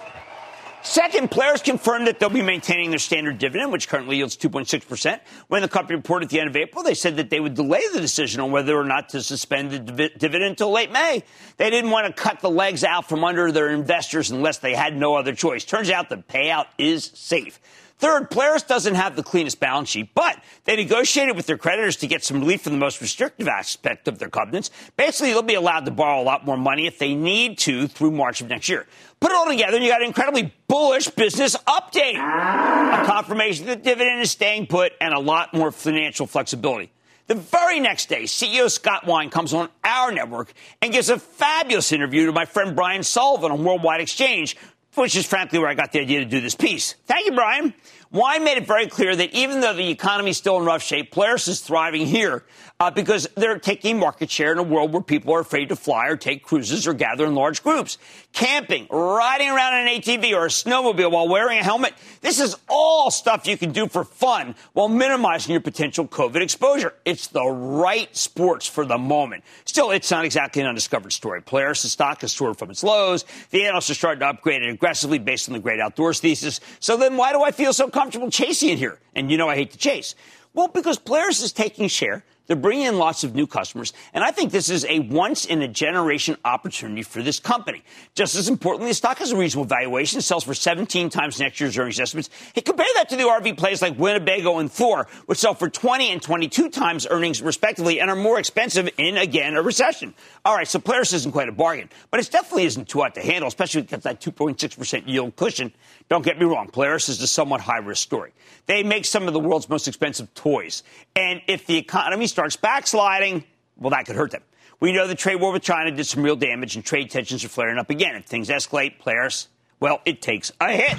[0.84, 5.20] Second, players confirmed that they'll be maintaining their standard dividend, which currently yields 2.6%.
[5.50, 7.82] When the company reported at the end of April, they said that they would delay
[7.92, 11.24] the decision on whether or not to suspend the div- dividend until late May.
[11.58, 14.96] They didn't want to cut the legs out from under their investors unless they had
[14.96, 15.66] no other choice.
[15.66, 17.60] Turns out the payout is safe.
[18.00, 22.08] Third, Polaris doesn't have the cleanest balance sheet, but they negotiated with their creditors to
[22.08, 24.70] get some relief from the most restrictive aspect of their covenants.
[24.98, 28.12] Basically, they'll be allowed to borrow a lot more money if they need to through
[28.12, 28.86] March of next year.
[29.20, 32.18] Put it all together, and you got an incredibly bullish business update.
[32.18, 36.92] A confirmation that the dividend is staying put and a lot more financial flexibility.
[37.26, 41.92] The very next day, CEO Scott Wine comes on our network and gives a fabulous
[41.92, 44.56] interview to my friend Brian Sullivan on Worldwide Exchange,
[44.98, 46.96] which is frankly where I got the idea to do this piece.
[47.06, 47.74] Thank you, Brian.
[48.12, 51.12] Wine made it very clear that even though the economy is still in rough shape,
[51.12, 52.46] Polaris is thriving here
[52.80, 56.08] uh, because they're taking market share in a world where people are afraid to fly
[56.08, 57.98] or take cruises or gather in large groups.
[58.32, 62.56] Camping, riding around in an ATV or a snowmobile while wearing a helmet, this is
[62.70, 66.94] all stuff you can do for fun while minimizing your potential COVID exposure.
[67.04, 69.44] It's the right sports for the moment.
[69.66, 71.42] Still, it's not exactly an undiscovered story.
[71.42, 73.26] Polaris' stock has soared from its lows.
[73.50, 76.60] The analysts are starting to upgrade it aggressively based on the great outdoors thesis.
[76.80, 79.00] So then why do I feel so comfortable chasing it here.
[79.16, 80.14] And you know I hate to chase.
[80.54, 82.24] Well, because Polaris is taking share.
[82.48, 83.94] They're bringing in lots of new customers.
[84.14, 87.84] And I think this is a once in a generation opportunity for this company.
[88.16, 91.78] Just as importantly, the stock has a reasonable valuation, sells for 17 times next year's
[91.78, 92.30] earnings estimates.
[92.54, 96.12] Hey, compare that to the RV plays like Winnebago and Thor, which sell for 20
[96.12, 100.14] and 22 times earnings respectively and are more expensive in, again, a recession.
[100.46, 103.22] All right, so Polaris isn't quite a bargain, but it definitely isn't too hot to
[103.22, 105.74] handle, especially with that 2.6% yield cushion.
[106.10, 108.32] Don't get me wrong, Polaris is a somewhat high risk story.
[108.66, 110.84] They make some of the world's most expensive toys.
[111.16, 113.44] And if the economy starts backsliding,
[113.78, 114.44] well, that could hurt them.
[114.80, 117.48] We know the trade war with China did some real damage and trade tensions are
[117.48, 118.16] flaring up again.
[118.16, 119.48] If things escalate, Polaris,
[119.80, 120.96] well, it takes a hit.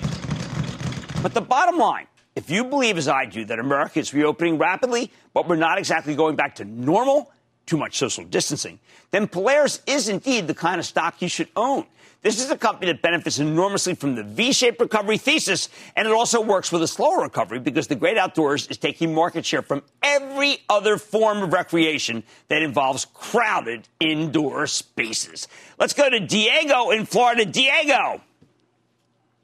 [1.22, 5.12] But the bottom line, if you believe as I do that America is reopening rapidly,
[5.32, 7.30] but we're not exactly going back to normal,
[7.66, 8.80] too much social distancing,
[9.12, 11.86] then Polaris is indeed the kind of stock you should own.
[12.20, 16.40] This is a company that benefits enormously from the V-shaped recovery thesis, and it also
[16.40, 20.58] works with a slower recovery because the great outdoors is taking market share from every
[20.68, 25.46] other form of recreation that involves crowded indoor spaces.
[25.78, 27.44] Let's go to Diego in Florida.
[27.44, 28.20] Diego.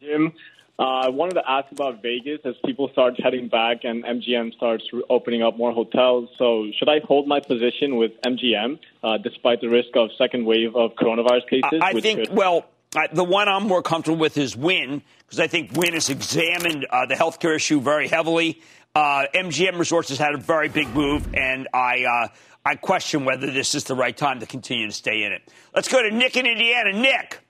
[0.00, 0.32] Jim,
[0.78, 4.84] uh, I wanted to ask about Vegas as people start heading back and MGM starts
[5.08, 6.28] opening up more hotels.
[6.36, 10.74] So, should I hold my position with MGM uh, despite the risk of second wave
[10.74, 11.80] of coronavirus cases?
[11.80, 15.38] I, I think, could- well, I, the one I'm more comfortable with is Wynn because
[15.40, 18.60] I think Wynn has examined uh, the healthcare issue very heavily.
[18.96, 22.28] Uh, MGM Resorts has had a very big move, and I uh,
[22.64, 25.42] I question whether this is the right time to continue to stay in it.
[25.74, 26.92] Let's go to Nick in Indiana.
[26.92, 27.43] Nick.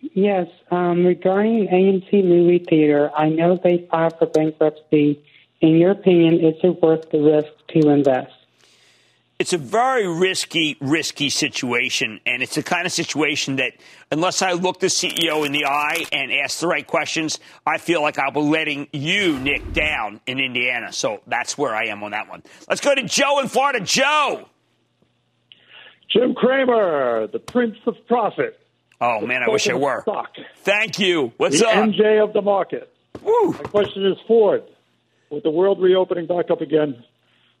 [0.00, 5.24] Yes, um, regarding AMC movie theater, I know they filed for bankruptcy.
[5.60, 8.32] In your opinion, is it worth the risk to invest?
[9.38, 13.72] It's a very risky, risky situation, and it's the kind of situation that,
[14.10, 18.02] unless I look the CEO in the eye and ask the right questions, I feel
[18.02, 20.92] like I'll be letting you, Nick, down in Indiana.
[20.92, 22.42] So that's where I am on that one.
[22.68, 23.78] Let's go to Joe in Florida.
[23.80, 24.48] Joe.
[26.10, 28.58] Jim Cramer, the Prince of Profit.
[29.00, 30.02] Oh man, I wish I were.
[30.02, 30.34] Stock.
[30.62, 31.32] Thank you.
[31.36, 31.74] What's the up?
[31.74, 32.92] MJ of the market.
[33.22, 33.52] Woo.
[33.52, 34.64] My question is Ford.
[35.30, 37.04] With the world reopening back up again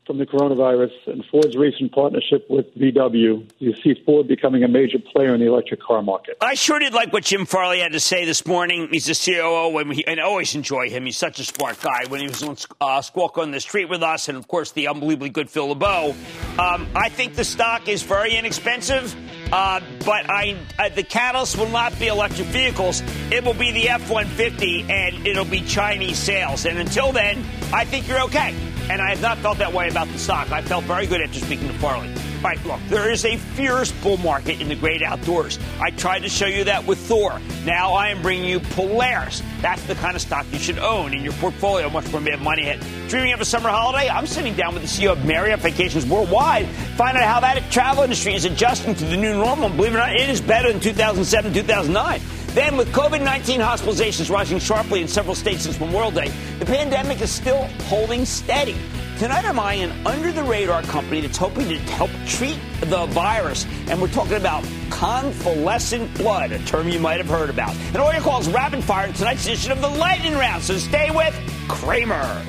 [0.06, 4.98] from the coronavirus and Ford's recent partnership with VW, you see Ford becoming a major
[4.98, 6.38] player in the electric car market.
[6.40, 8.88] I sure did like what Jim Farley had to say this morning.
[8.90, 11.04] He's the COO, and, we, and I always enjoy him.
[11.04, 12.06] He's such a smart guy.
[12.08, 14.88] When he was on uh, Squawk on the Street with us, and of course the
[14.88, 16.14] unbelievably good Phil LeBeau,
[16.58, 19.14] um, I think the stock is very inexpensive.
[19.52, 23.02] Uh, but I, uh, the catalyst will not be electric vehicles.
[23.30, 26.66] It will be the F-150, and it'll be Chinese sales.
[26.66, 28.54] And until then, I think you're okay.
[28.90, 30.50] And I have not felt that way about the stock.
[30.50, 32.12] I felt very good after speaking to Farley.
[32.42, 35.58] Right, look, there is a fierce bull market in the great outdoors.
[35.80, 37.40] I tried to show you that with Thor.
[37.64, 39.42] Now I am bringing you Polaris.
[39.60, 41.90] That's the kind of stock you should own in your portfolio.
[41.90, 42.78] Much more Mad Money.
[43.08, 44.08] Dreaming of a summer holiday?
[44.08, 48.04] I'm sitting down with the CEO of Marriott Vacations Worldwide, find out how that travel
[48.04, 49.68] industry is adjusting to the new normal.
[49.70, 52.20] Believe it or not, it is better than 2007, 2009.
[52.54, 57.20] Then, with COVID 19 hospitalizations rising sharply in several states since Memorial Day, the pandemic
[57.20, 58.76] is still holding steady.
[59.18, 63.66] Tonight, I'm eyeing an under the radar company that's hoping to help treat the virus.
[63.88, 67.74] And we're talking about convalescent blood, a term you might have heard about.
[67.88, 70.62] And all your calls rapid fire in tonight's edition of the Lightning Round.
[70.62, 71.34] So stay with
[71.66, 72.44] Cramer.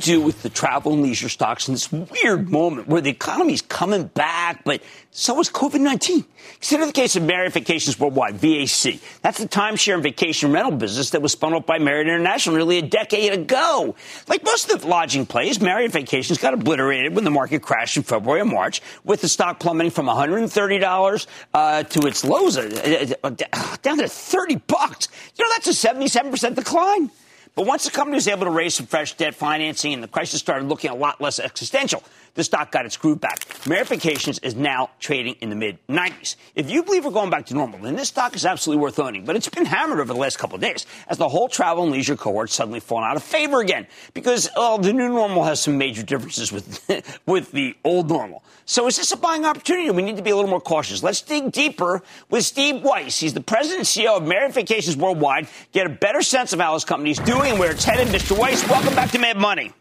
[0.00, 4.04] Do with the travel and leisure stocks in this weird moment where the economy's coming
[4.04, 6.24] back, but so is COVID 19?
[6.54, 9.00] Consider the case of Marriott Vacations Worldwide, VAC.
[9.22, 12.78] That's the timeshare and vacation rental business that was spun off by Marriott International nearly
[12.78, 13.96] a decade ago.
[14.28, 18.02] Like most of the lodging plays, Marriott Vacations got obliterated when the market crashed in
[18.02, 23.30] February and March, with the stock plummeting from $130 uh, to its lows uh, uh,
[23.82, 25.08] down to 30 bucks.
[25.36, 27.10] You know, that's a 77% decline.
[27.60, 30.40] But once the company was able to raise some fresh debt financing and the crisis
[30.40, 32.02] started looking a lot less existential,
[32.40, 33.46] the stock got its groove back.
[33.66, 36.36] Marriott Vacations is now trading in the mid 90s.
[36.54, 39.26] If you believe we're going back to normal, then this stock is absolutely worth owning.
[39.26, 41.92] But it's been hammered over the last couple of days as the whole travel and
[41.92, 45.76] leisure cohort suddenly fallen out of favor again because well, the new normal has some
[45.76, 48.42] major differences with with the old normal.
[48.64, 49.90] So is this a buying opportunity?
[49.90, 51.02] We need to be a little more cautious.
[51.02, 53.18] Let's dig deeper with Steve Weisz.
[53.18, 55.46] He's the president and CEO of Marriott Vacations Worldwide.
[55.72, 58.08] Get a better sense of how his company is doing and where it's headed.
[58.08, 58.34] Mr.
[58.34, 59.72] Weisz, welcome back to Mad Money.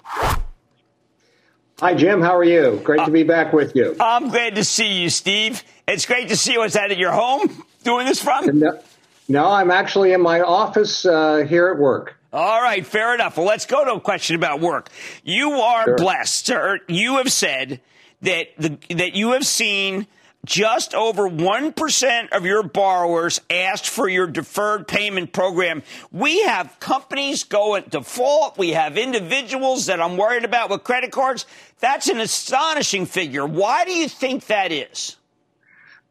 [1.82, 2.22] Hi, Jim.
[2.22, 2.82] How are you?
[2.84, 3.96] Great to be back with you.
[4.02, 5.64] I'm glad to see you, Steve.
[5.88, 6.64] It's great to see you.
[6.64, 8.60] Is that at your home doing this from?
[8.60, 8.82] No,
[9.30, 12.18] no I'm actually in my office uh, here at work.
[12.34, 13.38] All right, fair enough.
[13.38, 14.90] Well, let's go to a question about work.
[15.24, 15.96] You are sure.
[15.96, 16.80] blessed, sir.
[16.90, 17.80] You have said
[18.24, 20.06] that the, that you have seen
[20.46, 25.84] just over 1% of your borrowers asked for your deferred payment program.
[26.12, 28.58] We have companies go at default.
[28.58, 31.46] We have individuals that I'm worried about with credit cards.
[31.80, 33.46] That's an astonishing figure.
[33.46, 35.18] Why do you think that is?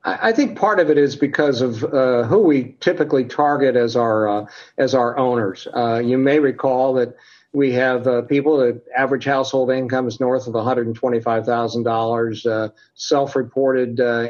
[0.04, 4.28] I think part of it is because of uh, who we typically target as our
[4.28, 4.46] uh,
[4.78, 5.66] as our owners.
[5.74, 7.16] Uh, you may recall that
[7.52, 14.28] we have uh, people that average household income is north of $125,000, uh, self-reported uh,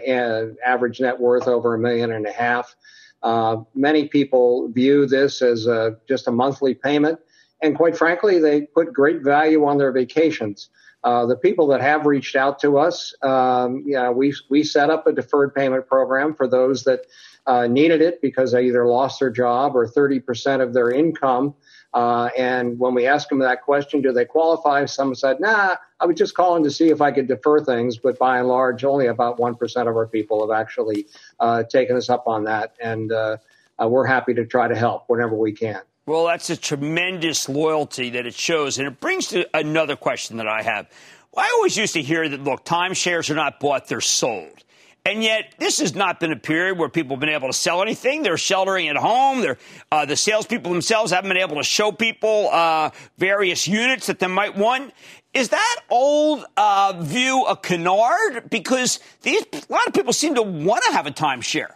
[0.65, 2.77] average net worth over a million and a half.
[3.23, 5.67] Uh, many people view this as
[6.09, 7.19] just a monthly payment,
[7.61, 10.71] and quite frankly, they put great value on their vacations.
[11.05, 15.07] Uh, the people that have reached out to us, um, yeah, we we set up
[15.07, 17.07] a deferred payment program for those that
[17.47, 21.55] uh, needed it because they either lost their job or 30% of their income.
[21.95, 24.85] Uh, and when we asked them that question, do they qualify?
[24.85, 27.97] Some said, nah, I was just calling to see if I could defer things.
[27.99, 31.07] But by and large, only about 1% of our people have actually
[31.41, 32.75] uh, taken us up on that.
[32.81, 33.39] And uh,
[33.83, 35.81] uh, we're happy to try to help whenever we can.
[36.07, 38.79] Well, that's a tremendous loyalty that it shows.
[38.79, 40.89] And it brings to another question that I have.
[41.37, 44.65] I always used to hear that, look, timeshares are not bought, they're sold.
[45.09, 47.81] And yet, this has not been a period where people have been able to sell
[47.81, 48.23] anything.
[48.23, 49.41] They're sheltering at home.
[49.41, 49.57] They're,
[49.91, 54.27] uh, the salespeople themselves haven't been able to show people uh, various units that they
[54.27, 54.93] might want.
[55.33, 58.51] Is that old uh, view a canard?
[58.51, 61.71] Because these, a lot of people seem to want to have a timeshare.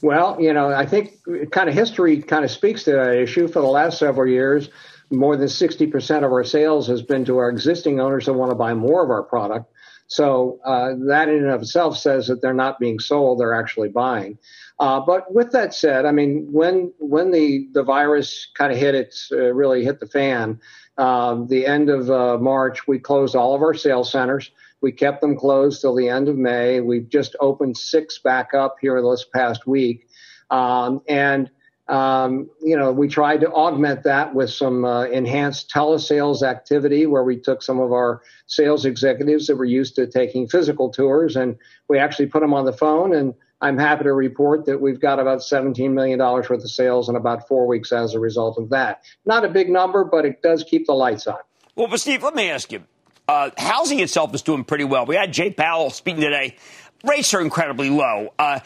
[0.00, 1.18] Well, you know, I think
[1.50, 3.48] kind of history kind of speaks to that issue.
[3.48, 4.68] For the last several years,
[5.10, 8.54] more than 60% of our sales has been to our existing owners that want to
[8.54, 9.73] buy more of our product.
[10.06, 13.88] So uh, that in and of itself says that they're not being sold; they're actually
[13.88, 14.38] buying.
[14.78, 18.94] Uh, but with that said, I mean, when when the the virus kind of hit
[18.94, 20.60] its uh, really hit the fan,
[20.98, 24.50] um, the end of uh, March, we closed all of our sales centers.
[24.80, 26.80] We kept them closed till the end of May.
[26.80, 30.08] We've just opened six back up here this past week,
[30.50, 31.50] um, and
[31.88, 37.24] um, you know, we tried to augment that with some uh, enhanced telesales activity where
[37.24, 41.56] we took some of our sales executives that were used to taking physical tours and
[41.88, 43.14] we actually put them on the phone.
[43.14, 47.16] And I'm happy to report that we've got about $17 million worth of sales in
[47.16, 49.02] about four weeks as a result of that.
[49.26, 51.38] Not a big number, but it does keep the lights on.
[51.76, 52.84] Well, but Steve, let me ask you.
[53.28, 55.06] Uh, housing itself is doing pretty well.
[55.06, 56.56] We had Jay Powell speaking today.
[57.04, 58.32] Rates are incredibly low.
[58.38, 58.60] Uh,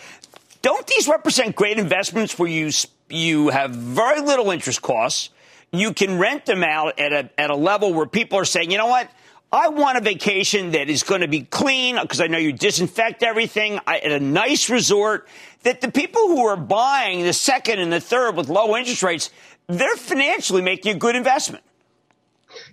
[0.62, 2.70] don't these represent great investments where you
[3.08, 5.30] you have very little interest costs?
[5.72, 8.78] You can rent them out at a at a level where people are saying, you
[8.78, 9.10] know what?
[9.50, 13.22] I want a vacation that is going to be clean because I know you disinfect
[13.22, 15.26] everything I, at a nice resort.
[15.62, 19.30] That the people who are buying the second and the third with low interest rates,
[19.66, 21.64] they're financially making a good investment.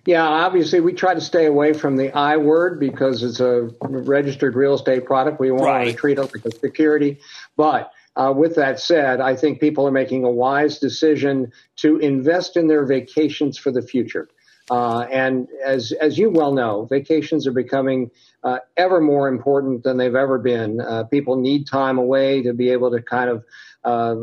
[0.05, 4.55] Yeah, obviously we try to stay away from the I word because it's a registered
[4.55, 5.39] real estate product.
[5.39, 5.91] We want right.
[5.91, 7.19] to treat it like a security.
[7.57, 12.55] But uh, with that said, I think people are making a wise decision to invest
[12.55, 14.29] in their vacations for the future.
[14.71, 18.09] Uh, and as as you well know, vacations are becoming
[18.43, 20.81] uh, ever more important than they've ever been.
[20.81, 23.43] Uh, people need time away to be able to kind of
[23.83, 24.15] uh,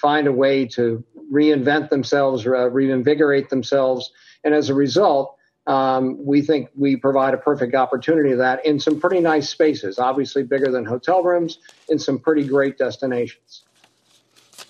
[0.00, 4.10] find a way to reinvent themselves, uh, reinvigorate themselves,
[4.44, 5.36] and as a result,
[5.66, 9.98] um, we think we provide a perfect opportunity of that in some pretty nice spaces,
[9.98, 13.62] obviously bigger than hotel rooms, in some pretty great destinations.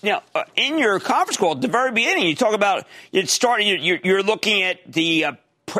[0.01, 3.67] Now, uh, in your conference call at the very beginning, you talk about it starting.
[3.67, 5.31] You're, you're looking at the uh,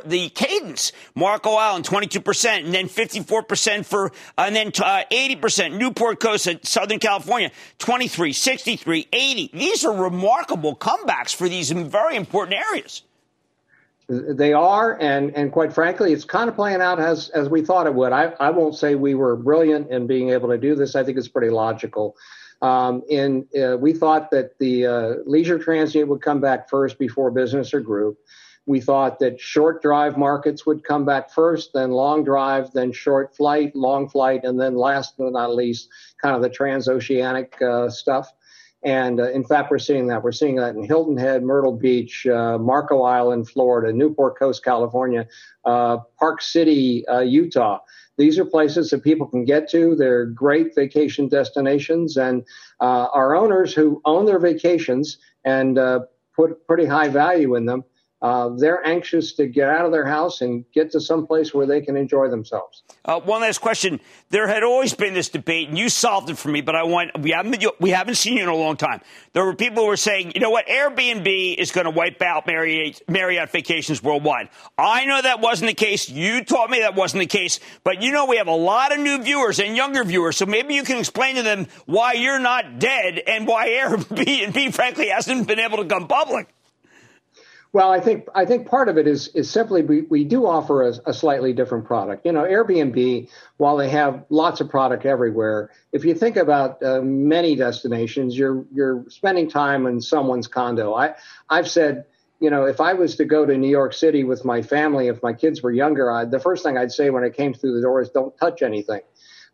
[0.04, 0.92] the cadence.
[1.14, 5.78] Marco Island, 22%, and then 54% for, and then uh, 80%.
[5.78, 9.52] Newport Coast Southern California, 23, 63, 80.
[9.54, 13.04] These are remarkable comebacks for these very important areas.
[14.08, 17.88] They are, and, and quite frankly, it's kind of playing out as, as we thought
[17.88, 18.12] it would.
[18.12, 20.96] I, I won't say we were brilliant in being able to do this.
[20.96, 22.16] I think it's pretty logical.
[22.62, 27.32] Um, in, uh, we thought that the uh, leisure transient would come back first before
[27.32, 28.18] business or group.
[28.68, 33.36] We thought that short drive markets would come back first, then long drive, then short
[33.36, 35.90] flight, long flight, and then last but not least,
[36.22, 38.32] kind of the transoceanic uh, stuff.
[38.86, 40.22] And uh, in fact, we're seeing that.
[40.22, 45.28] We're seeing that in Hilton Head, Myrtle Beach, uh, Marco Island, Florida, Newport Coast, California,
[45.66, 47.80] uh, Park City, uh, Utah.
[48.18, 49.96] These are places that people can get to.
[49.96, 52.44] They're great vacation destinations, and
[52.80, 56.02] uh, our owners who own their vacations and uh,
[56.36, 57.84] put pretty high value in them
[58.26, 61.68] uh, they're anxious to get out of their house and get to some place where
[61.68, 62.82] they can enjoy themselves.
[63.06, 64.00] Uh, one last question:
[64.32, 66.62] There had always been this debate, and you solved it for me.
[66.62, 69.02] But I want we haven't we haven't seen you in a long time.
[69.34, 72.48] There were people who were saying, you know what, Airbnb is going to wipe out
[72.48, 74.50] Marriott, Marriott vacations worldwide.
[74.76, 76.10] I know that wasn't the case.
[76.10, 77.60] You taught me that wasn't the case.
[77.84, 80.74] But you know, we have a lot of new viewers and younger viewers, so maybe
[80.74, 85.60] you can explain to them why you're not dead and why Airbnb, frankly, hasn't been
[85.60, 86.48] able to come public.
[87.76, 90.84] Well, I think I think part of it is is simply we, we do offer
[90.84, 92.26] a, a, slightly different product.
[92.26, 97.02] You know, Airbnb, while they have lots of product everywhere, if you think about uh,
[97.02, 100.94] many destinations, you're you're spending time in someone's condo.
[100.94, 101.16] I
[101.50, 102.06] I've said,
[102.40, 105.22] you know, if I was to go to New York City with my family, if
[105.22, 107.82] my kids were younger, I, the first thing I'd say when I came through the
[107.82, 109.02] door is don't touch anything,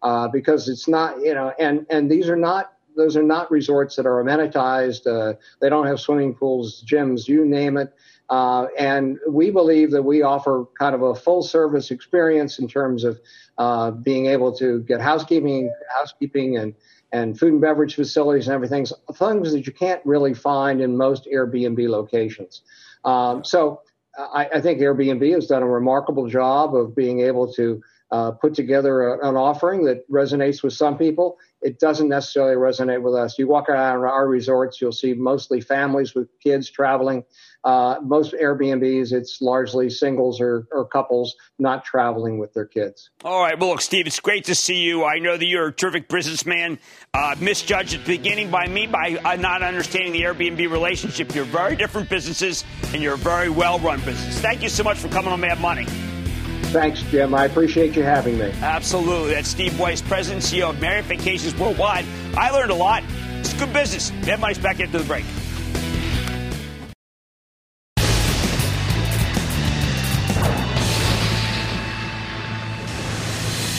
[0.03, 2.71] uh, because it's not, you know, and and these are not
[3.01, 5.07] those are not resorts that are amenitized.
[5.07, 7.93] Uh, they don't have swimming pools, gyms, you name it.
[8.29, 13.03] Uh, and we believe that we offer kind of a full service experience in terms
[13.03, 13.19] of
[13.57, 16.73] uh, being able to get housekeeping, housekeeping and,
[17.11, 21.25] and food and beverage facilities and everything, things that you can't really find in most
[21.25, 22.61] Airbnb locations.
[23.03, 23.81] Um, so
[24.17, 27.81] I, I, think Airbnb has done a remarkable job of being able to
[28.11, 31.37] uh, put together a, an offering that resonates with some people.
[31.61, 33.37] It doesn't necessarily resonate with us.
[33.37, 37.23] You walk around our resorts, you'll see mostly families with kids traveling
[37.63, 43.11] uh, most Airbnbs, it's largely singles or, or, couples not traveling with their kids.
[43.23, 43.57] All right.
[43.59, 45.05] Well, look, Steve, it's great to see you.
[45.05, 46.79] I know that you're a terrific businessman.
[47.13, 51.35] Uh, misjudged at the beginning by me by uh, not understanding the Airbnb relationship.
[51.35, 54.39] You're very different businesses, and you're a very well run business.
[54.39, 55.85] Thank you so much for coming on Mad Money.
[56.71, 57.33] Thanks, Jim.
[57.35, 58.49] I appreciate you having me.
[58.61, 59.33] Absolutely.
[59.33, 62.05] That's Steve Weisz, President CEO of Marriott Vacations Worldwide.
[62.37, 63.03] I learned a lot.
[63.39, 64.09] It's good business.
[64.25, 65.25] Mad Money's back after the break.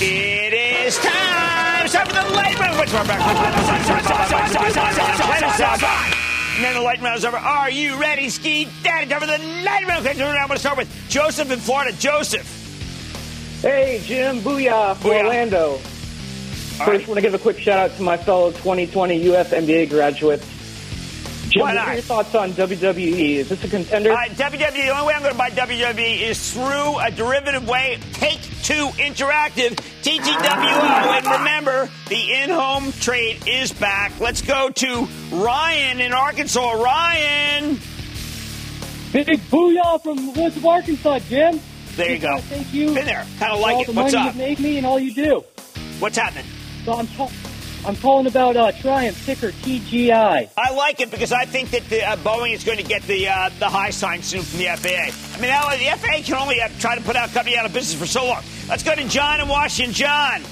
[0.02, 1.88] It is time.
[1.88, 2.78] For the lightning round.
[2.78, 3.20] Which one back?
[6.56, 7.38] And then the lightning round is over.
[7.38, 9.08] Are you ready, Ski Daddy?
[9.08, 10.06] Time for the lightning round.
[10.06, 11.96] I'm going to start with Joseph in Florida.
[11.96, 12.61] Joseph.
[13.62, 14.40] Hey, Jim.
[14.40, 15.24] Booyah from Booyah.
[15.24, 15.76] Orlando.
[15.76, 17.06] First, right.
[17.06, 20.44] want to give a quick shout out to my fellow 2020 UF MBA graduates.
[21.48, 23.36] Jim, what are your thoughts on WWE?
[23.36, 24.10] Is this a contender?
[24.10, 28.00] Uh, WWE, the only way I'm going to buy WWE is through a derivative way.
[28.14, 31.18] Take Two Interactive, TTWO.
[31.18, 34.18] And remember, the in home trade is back.
[34.18, 36.82] Let's go to Ryan in Arkansas.
[36.82, 37.78] Ryan.
[39.12, 41.60] Big booyah from the woods of Arkansas, Jim.
[41.96, 42.38] There you go.
[42.38, 42.94] Thank you.
[42.94, 43.26] Been there.
[43.38, 43.86] Kind of like all it.
[43.86, 44.34] The What's money up?
[44.34, 45.44] You made me and all you do.
[45.98, 46.46] What's happening?
[46.84, 47.08] So I'm,
[47.84, 50.50] I'm calling about uh, Triumph ticker TGI.
[50.56, 53.28] I like it because I think that the, uh, Boeing is going to get the
[53.28, 55.36] uh, the high sign soon from the FAA.
[55.36, 58.00] I mean, the FAA can only uh, try to put our company out of business
[58.00, 58.42] for so long.
[58.68, 59.94] Let's go to John in Washington.
[59.94, 60.42] John.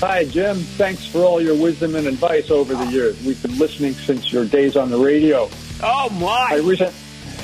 [0.00, 0.56] Hi, Jim.
[0.56, 3.22] Thanks for all your wisdom and advice over the years.
[3.24, 5.48] We've been listening since your days on the radio.
[5.82, 6.48] Oh my!
[6.50, 6.94] I recent.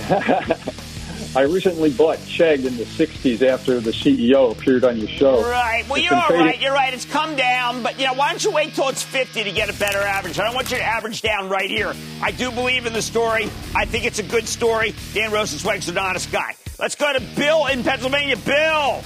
[1.36, 5.40] I recently bought Chegg in the 60s after the CEO appeared on your show.
[5.42, 5.88] Right.
[5.88, 6.60] Well, it's you're all right.
[6.60, 6.92] You're right.
[6.92, 9.70] It's come down, but you know, why don't you wait till it's 50 to get
[9.70, 10.40] a better average?
[10.40, 11.94] I don't want you to average down right here.
[12.20, 13.44] I do believe in the story.
[13.76, 14.92] I think it's a good story.
[15.14, 16.56] Dan Rosensweig's an honest guy.
[16.80, 18.36] Let's go to Bill in Pennsylvania.
[18.36, 19.02] Bill.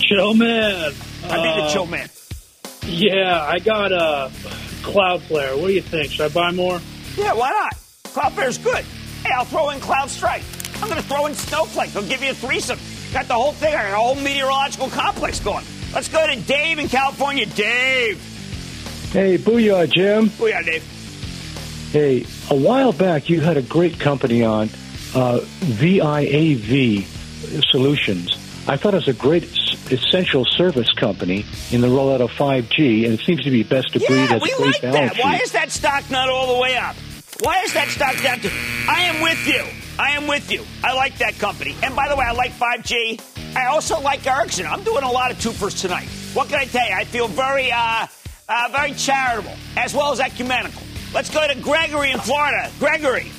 [0.00, 0.92] Chill man.
[1.24, 2.08] I mean uh, the chill man.
[2.82, 4.32] Yeah, I got a
[4.82, 5.56] Cloudflare.
[5.58, 6.10] What do you think?
[6.10, 6.80] Should I buy more?
[7.16, 7.74] Yeah, why not?
[8.12, 8.84] Cloudflare's good.
[9.24, 10.63] Hey, I'll throw in CrowdStrike.
[10.82, 11.94] I'm going to throw in Snowflake.
[11.96, 12.78] I'll give you a threesome.
[13.12, 13.74] Got the whole thing.
[13.74, 15.64] I got a whole meteorological complex going.
[15.94, 17.46] Let's go to Dave in California.
[17.46, 18.20] Dave.
[19.12, 20.28] Hey, booyah, Jim.
[20.30, 20.82] Booyah, Dave.
[21.92, 24.68] Hey, a while back you had a great company on,
[25.14, 27.04] uh, Viavi
[27.70, 28.36] Solutions.
[28.66, 29.44] I thought it was a great
[29.92, 34.08] essential service company in the rollout of 5G, and it seems to be best yeah,
[34.08, 35.22] breed as we a great like balance that.
[35.22, 36.96] Why is that stock not all the way up?
[37.40, 38.50] Why is that stock down to?
[38.88, 39.83] I am with you.
[39.98, 40.64] I am with you.
[40.82, 41.76] I like that company.
[41.82, 43.56] And by the way, I like 5G.
[43.56, 44.66] I also like Ericsson.
[44.66, 46.08] I'm doing a lot of twofers tonight.
[46.34, 46.94] What can I tell you?
[46.94, 48.06] I feel very, uh,
[48.48, 50.82] uh, very charitable as well as ecumenical.
[51.14, 52.70] Let's go to Gregory in Florida.
[52.80, 53.30] Gregory.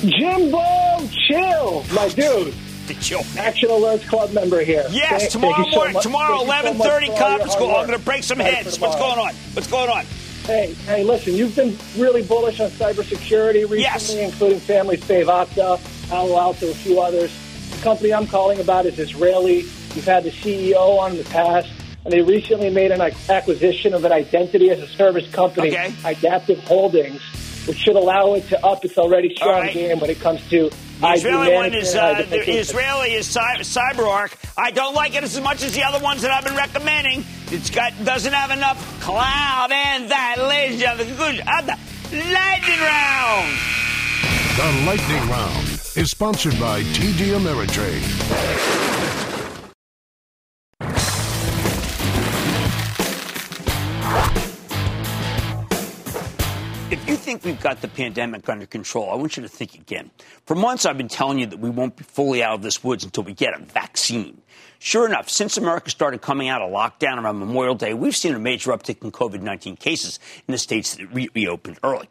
[0.00, 2.54] Jimbo, chill, my dude.
[2.86, 3.24] The chill.
[3.36, 4.86] Action Alerts Club member here.
[4.90, 7.76] Yes, thank, tomorrow thank morning, so tomorrow, 11:30 so conference call.
[7.76, 8.78] I'm going to break some heads.
[8.78, 9.34] What's going on?
[9.54, 10.06] What's going on?
[10.48, 14.14] Hey, hey, listen, you've been really bullish on cybersecurity recently, yes.
[14.14, 17.30] including Family Save Okta, Palo Alto, a few others.
[17.76, 19.56] The company I'm calling about is Israeli.
[19.56, 21.70] You've had the CEO on in the past,
[22.02, 25.92] and they recently made an acquisition of an identity as a service company, okay.
[26.02, 27.20] Idaptive Holdings,
[27.66, 29.74] which should allow it to up its already strong right.
[29.74, 30.70] game when it comes to
[31.00, 34.34] the Israeli one is uh, the Israeli is cy- CyberArk.
[34.56, 37.24] I don't like it as much as the other ones that I've been recommending.
[37.50, 41.76] It's got doesn't have enough cloud and that, ladies and gentlemen, good uh, the
[42.12, 43.58] lightning round.
[44.56, 49.37] The lightning round is sponsored by TD Ameritrade.
[56.90, 60.10] If you think we've got the pandemic under control, I want you to think again.
[60.46, 63.04] For months, I've been telling you that we won't be fully out of this woods
[63.04, 64.40] until we get a vaccine.
[64.78, 68.38] Sure enough, since America started coming out of lockdown around Memorial Day, we've seen a
[68.38, 72.08] major uptick in COVID 19 cases in the states that re- reopened early.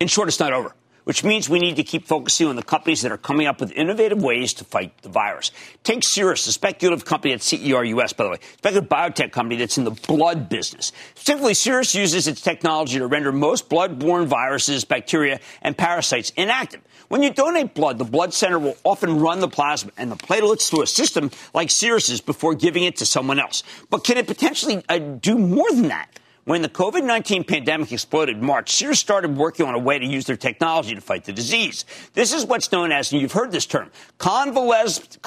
[0.00, 0.74] In short, it's not over.
[1.04, 3.70] Which means we need to keep focusing on the companies that are coming up with
[3.72, 5.52] innovative ways to fight the virus.
[5.82, 9.84] Take Cerus, a speculative company at CERUS, by the way, speculative biotech company that's in
[9.84, 10.92] the blood business.
[11.14, 16.80] Specifically, Cerus uses its technology to render most blood-borne viruses, bacteria, and parasites inactive.
[17.08, 20.70] When you donate blood, the blood center will often run the plasma and the platelets
[20.70, 23.62] through a system like Cerus's before giving it to someone else.
[23.90, 26.08] But can it potentially uh, do more than that?
[26.44, 30.04] When the COVID 19 pandemic exploded in March, Cerus started working on a way to
[30.04, 31.86] use their technology to fight the disease.
[32.12, 35.18] This is what's known as, and you've heard this term, convalescent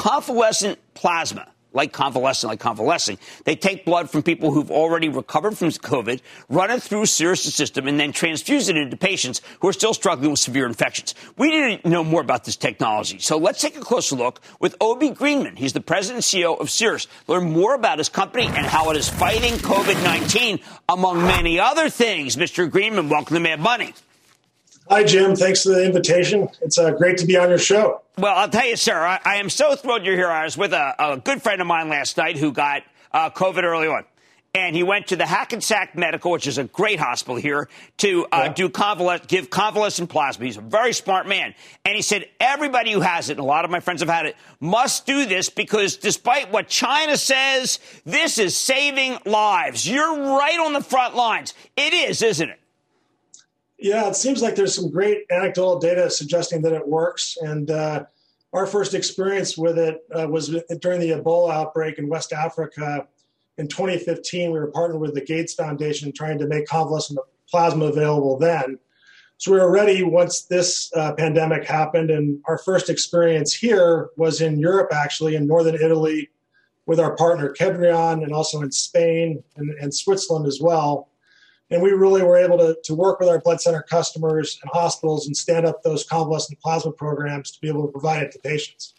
[0.94, 1.48] plasma
[1.78, 3.18] like convalescent, like convalescing.
[3.46, 6.20] They take blood from people who've already recovered from COVID,
[6.50, 10.32] run it through Cerus' system, and then transfuse it into patients who are still struggling
[10.32, 11.14] with severe infections.
[11.38, 13.20] We need to know more about this technology.
[13.20, 15.56] So let's take a closer look with Obi Greenman.
[15.56, 17.08] He's the president and CEO of Cerus.
[17.28, 22.36] Learn more about his company and how it is fighting COVID-19, among many other things.
[22.36, 22.70] Mr.
[22.70, 23.94] Greenman, welcome to Mad Money.
[24.90, 25.36] Hi, Jim.
[25.36, 26.48] Thanks for the invitation.
[26.62, 28.02] It's uh, great to be on your show.
[28.18, 30.30] Well, I'll tell you, sir, I, I am so thrilled you're here.
[30.30, 33.64] I was with a, a, good friend of mine last night who got uh, COVID
[33.64, 34.06] early on.
[34.56, 37.68] And he went to the Hackensack Medical, which is a great hospital here,
[37.98, 38.54] to uh, yeah.
[38.54, 40.46] do convalescent, give convalescent plasma.
[40.46, 41.54] He's a very smart man.
[41.84, 44.26] And he said, everybody who has it, and a lot of my friends have had
[44.26, 49.88] it, must do this because despite what China says, this is saving lives.
[49.88, 51.54] You're right on the front lines.
[51.76, 52.60] It is, isn't it?
[53.80, 57.38] Yeah, it seems like there's some great anecdotal data suggesting that it works.
[57.40, 58.06] And uh,
[58.54, 60.50] our first experience with it uh, was
[60.82, 63.08] during the Ebola outbreak in West Africa
[63.58, 64.52] in 2015.
[64.52, 67.20] We were partnered with the Gates Foundation trying to make convalescent
[67.50, 68.80] plasma available then.
[69.38, 72.10] So we were ready once this uh, pandemic happened.
[72.10, 76.30] And our first experience here was in Europe, actually, in northern Italy,
[76.88, 81.10] with our partner Kedrion, and also in Spain and, and Switzerland as well.
[81.70, 85.28] And we really were able to, to work with our blood center customers and hospitals
[85.28, 88.94] and stand up those convalescent plasma programs to be able to provide it to patients.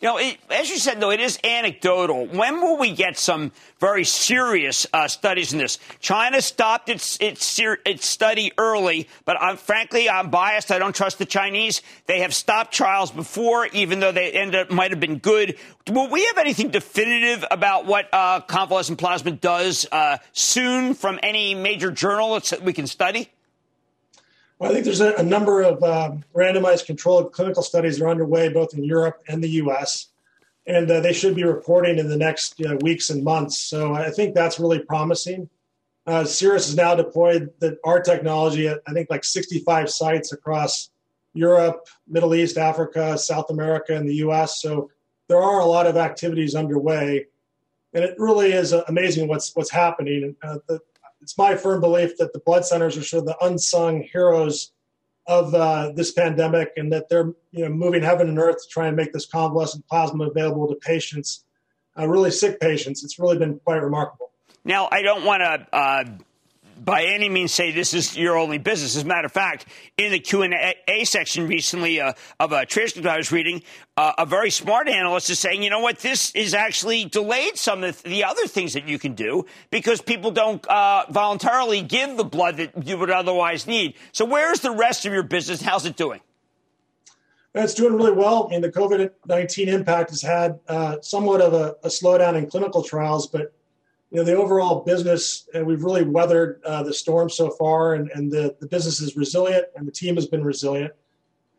[0.00, 2.24] You know, it, as you said, though, it is anecdotal.
[2.26, 5.78] When will we get some very serious uh, studies in this?
[6.00, 10.70] China stopped its its, its study early, but I'm, frankly, I'm biased.
[10.70, 11.82] I don't trust the Chinese.
[12.06, 15.58] They have stopped trials before, even though they ended up, might have been good.
[15.90, 21.54] Will we have anything definitive about what uh, convalescent plasma does uh, soon from any
[21.54, 23.28] major journal that we can study?
[24.60, 28.10] Well, I think there's a, a number of um, randomized controlled clinical studies that are
[28.10, 30.08] underway both in Europe and the U.S.,
[30.66, 33.58] and uh, they should be reporting in the next know, weeks and months.
[33.58, 35.48] So I think that's really promising.
[36.06, 40.90] Uh, Cerus has now deployed the, our technology at I think like 65 sites across
[41.32, 44.60] Europe, Middle East, Africa, South America, and the U.S.
[44.60, 44.90] So
[45.28, 47.26] there are a lot of activities underway,
[47.94, 50.36] and it really is uh, amazing what's what's happening.
[50.42, 50.80] Uh, the,
[51.22, 54.72] it's my firm belief that the blood centers are sort of the unsung heroes
[55.26, 58.86] of uh, this pandemic, and that they're you know moving heaven and earth to try
[58.88, 61.44] and make this convalescent plasma available to patients,
[61.98, 63.04] uh, really sick patients.
[63.04, 64.30] It's really been quite remarkable.
[64.64, 66.04] Now, I don't want to uh,
[66.84, 68.96] by any means say this is your only business.
[68.96, 69.66] As a matter of fact,
[69.98, 73.62] in the Q and A section recently uh, of a transcript I was reading,
[73.96, 77.84] uh, a very smart analyst is saying, you know what, this is actually delayed some
[77.84, 82.24] of the other things that you can do because people don't uh, voluntarily give the
[82.24, 83.94] blood that you would otherwise need.
[84.12, 85.60] So, where's the rest of your business?
[85.60, 86.20] How's it doing?
[87.54, 88.46] It's doing really well.
[88.46, 92.48] I mean, the COVID 19 impact has had uh, somewhat of a, a slowdown in
[92.48, 93.52] clinical trials, but
[94.10, 98.10] you know the overall business and we've really weathered uh, the storm so far and,
[98.10, 100.92] and the, the business is resilient and the team has been resilient.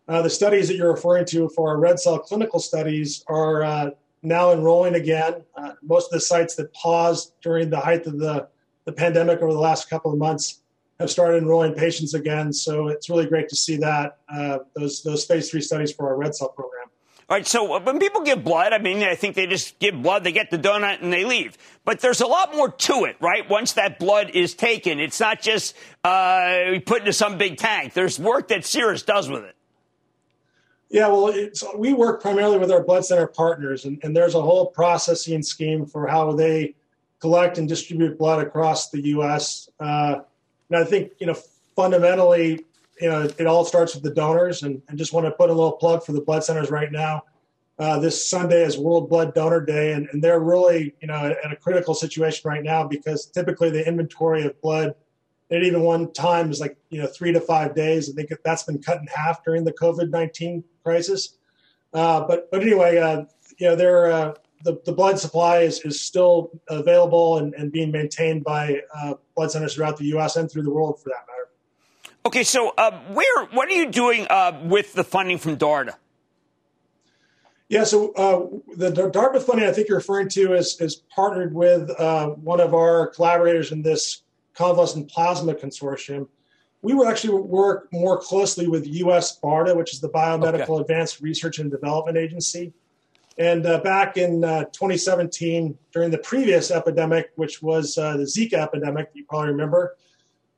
[0.07, 3.89] Uh, the studies that you're referring to for our red cell clinical studies are uh,
[4.21, 5.35] now enrolling again.
[5.55, 8.47] Uh, most of the sites that paused during the height of the,
[8.83, 10.61] the pandemic over the last couple of months
[10.99, 12.51] have started enrolling patients again.
[12.51, 16.17] So it's really great to see that uh, those those phase three studies for our
[16.17, 16.80] red cell program
[17.31, 20.25] all right, so when people give blood, I mean, I think they just give blood,
[20.25, 21.57] they get the donut, and they leave.
[21.85, 23.49] But there's a lot more to it, right?
[23.49, 25.73] Once that blood is taken, it's not just
[26.03, 27.93] uh, put into some big tank.
[27.93, 29.55] There's work that Cerus does with it.
[30.89, 31.33] Yeah, well,
[31.77, 35.85] we work primarily with our blood center partners, and, and, there's a whole processing scheme
[35.85, 36.75] for how they
[37.21, 39.69] collect and distribute blood across the U.S.
[39.79, 40.15] Uh,
[40.69, 41.37] and I think, you know,
[41.77, 42.65] fundamentally,
[43.01, 45.53] you know, it all starts with the donors, and, and just want to put a
[45.53, 47.23] little plug for the blood centers right now.
[47.79, 51.51] Uh, this Sunday is World Blood Donor Day, and, and they're really, you know, in
[51.51, 54.93] a critical situation right now because typically the inventory of blood
[55.49, 58.09] at even one time is like, you know, three to five days.
[58.09, 61.37] I think that's been cut in half during the COVID nineteen crisis.
[61.93, 63.23] Uh, but but anyway, uh,
[63.57, 64.33] you know, they're uh,
[64.63, 69.51] the, the blood supply is, is still available and, and being maintained by uh, blood
[69.51, 70.35] centers throughout the U.S.
[70.35, 71.40] and through the world for that matter.
[72.25, 75.95] Okay, so uh, where what are you doing uh, with the funding from DARPA?
[77.67, 81.89] Yeah, so uh, the DARPA funding I think you're referring to is, is partnered with
[81.97, 86.27] uh, one of our collaborators in this convalescent plasma consortium.
[86.81, 90.81] We will actually work more closely with US BARDA, which is the Biomedical okay.
[90.81, 92.73] Advanced Research and Development Agency.
[93.37, 98.55] And uh, back in uh, 2017, during the previous epidemic, which was uh, the Zika
[98.55, 99.95] epidemic, you probably remember,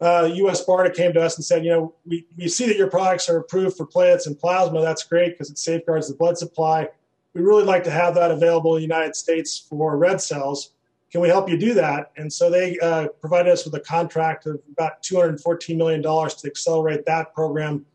[0.02, 2.90] US uh, BARDA came to us and said, you know, we, we see that your
[2.90, 4.82] products are approved for platelets and plasma.
[4.82, 6.90] That's great because it safeguards the blood supply
[7.34, 10.72] we really like to have that available in the United States for red cells.
[11.12, 12.12] Can we help you do that?
[12.18, 17.06] And so they uh, provided us with a contract of about $214 million to accelerate
[17.06, 17.86] that program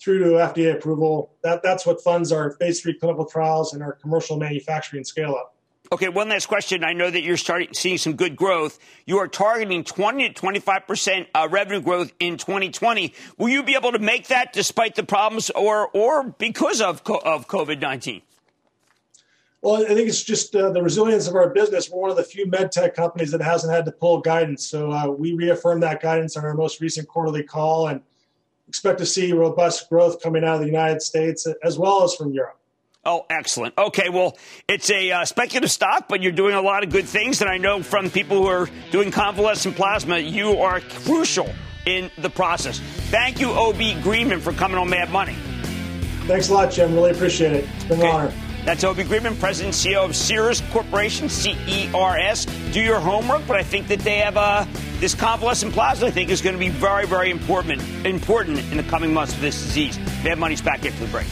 [0.00, 1.32] through to FDA approval.
[1.42, 5.56] That, that's what funds our phase three clinical trials and our commercial manufacturing scale up.
[5.90, 6.84] Okay, one last question.
[6.84, 8.78] I know that you're starting seeing some good growth.
[9.06, 13.14] You are targeting 20 to 25 percent uh, revenue growth in 2020.
[13.38, 17.48] Will you be able to make that despite the problems or or because of of
[17.48, 18.20] COVID 19?
[19.62, 21.90] Well, I think it's just uh, the resilience of our business.
[21.90, 24.66] We're one of the few med tech companies that hasn't had to pull guidance.
[24.66, 28.02] So uh, we reaffirmed that guidance on our most recent quarterly call and
[28.68, 32.32] expect to see robust growth coming out of the United States as well as from
[32.32, 32.58] Europe.
[33.08, 33.72] Oh, excellent.
[33.78, 34.36] Okay, well,
[34.68, 37.40] it's a uh, speculative stock, but you're doing a lot of good things.
[37.40, 41.48] And I know from people who are doing convalescent plasma, you are crucial
[41.86, 42.80] in the process.
[43.10, 45.34] Thank you, Obi Greenman, for coming on Mad Money.
[46.26, 46.92] Thanks a lot, Jim.
[46.92, 47.68] Really appreciate it.
[47.76, 48.10] It's been okay.
[48.10, 48.32] an honor.
[48.66, 52.72] That's Obi Greenman, President and CEO of Cerus Corporation, CERS.
[52.74, 54.66] Do your homework, but I think that they have uh,
[54.98, 56.08] this convalescent plasma.
[56.08, 59.40] I think is going to be very, very important, important in the coming months for
[59.40, 59.96] this disease.
[59.96, 61.26] Have money's back after the break.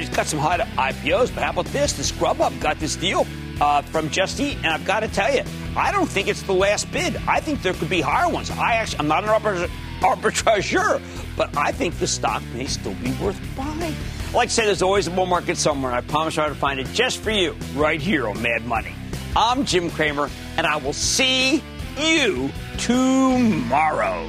[0.00, 1.92] He's got some hot IPOs, but how about this?
[1.92, 3.26] The Grubhub got this deal
[3.60, 5.42] uh, from Just Eat, and I've got to tell you,
[5.76, 7.16] I don't think it's the last bid.
[7.28, 8.50] I think there could be higher ones.
[8.50, 9.30] I actually, I'm not an
[10.00, 11.00] arbitrageur,
[11.36, 13.94] but I think the stock may still be worth buying.
[14.32, 16.80] I like to say there's always a bull market somewhere, and I promise I'll find
[16.80, 18.94] it just for you right here on Mad Money.
[19.36, 21.62] I'm Jim Cramer, and I will see
[21.98, 24.28] you tomorrow.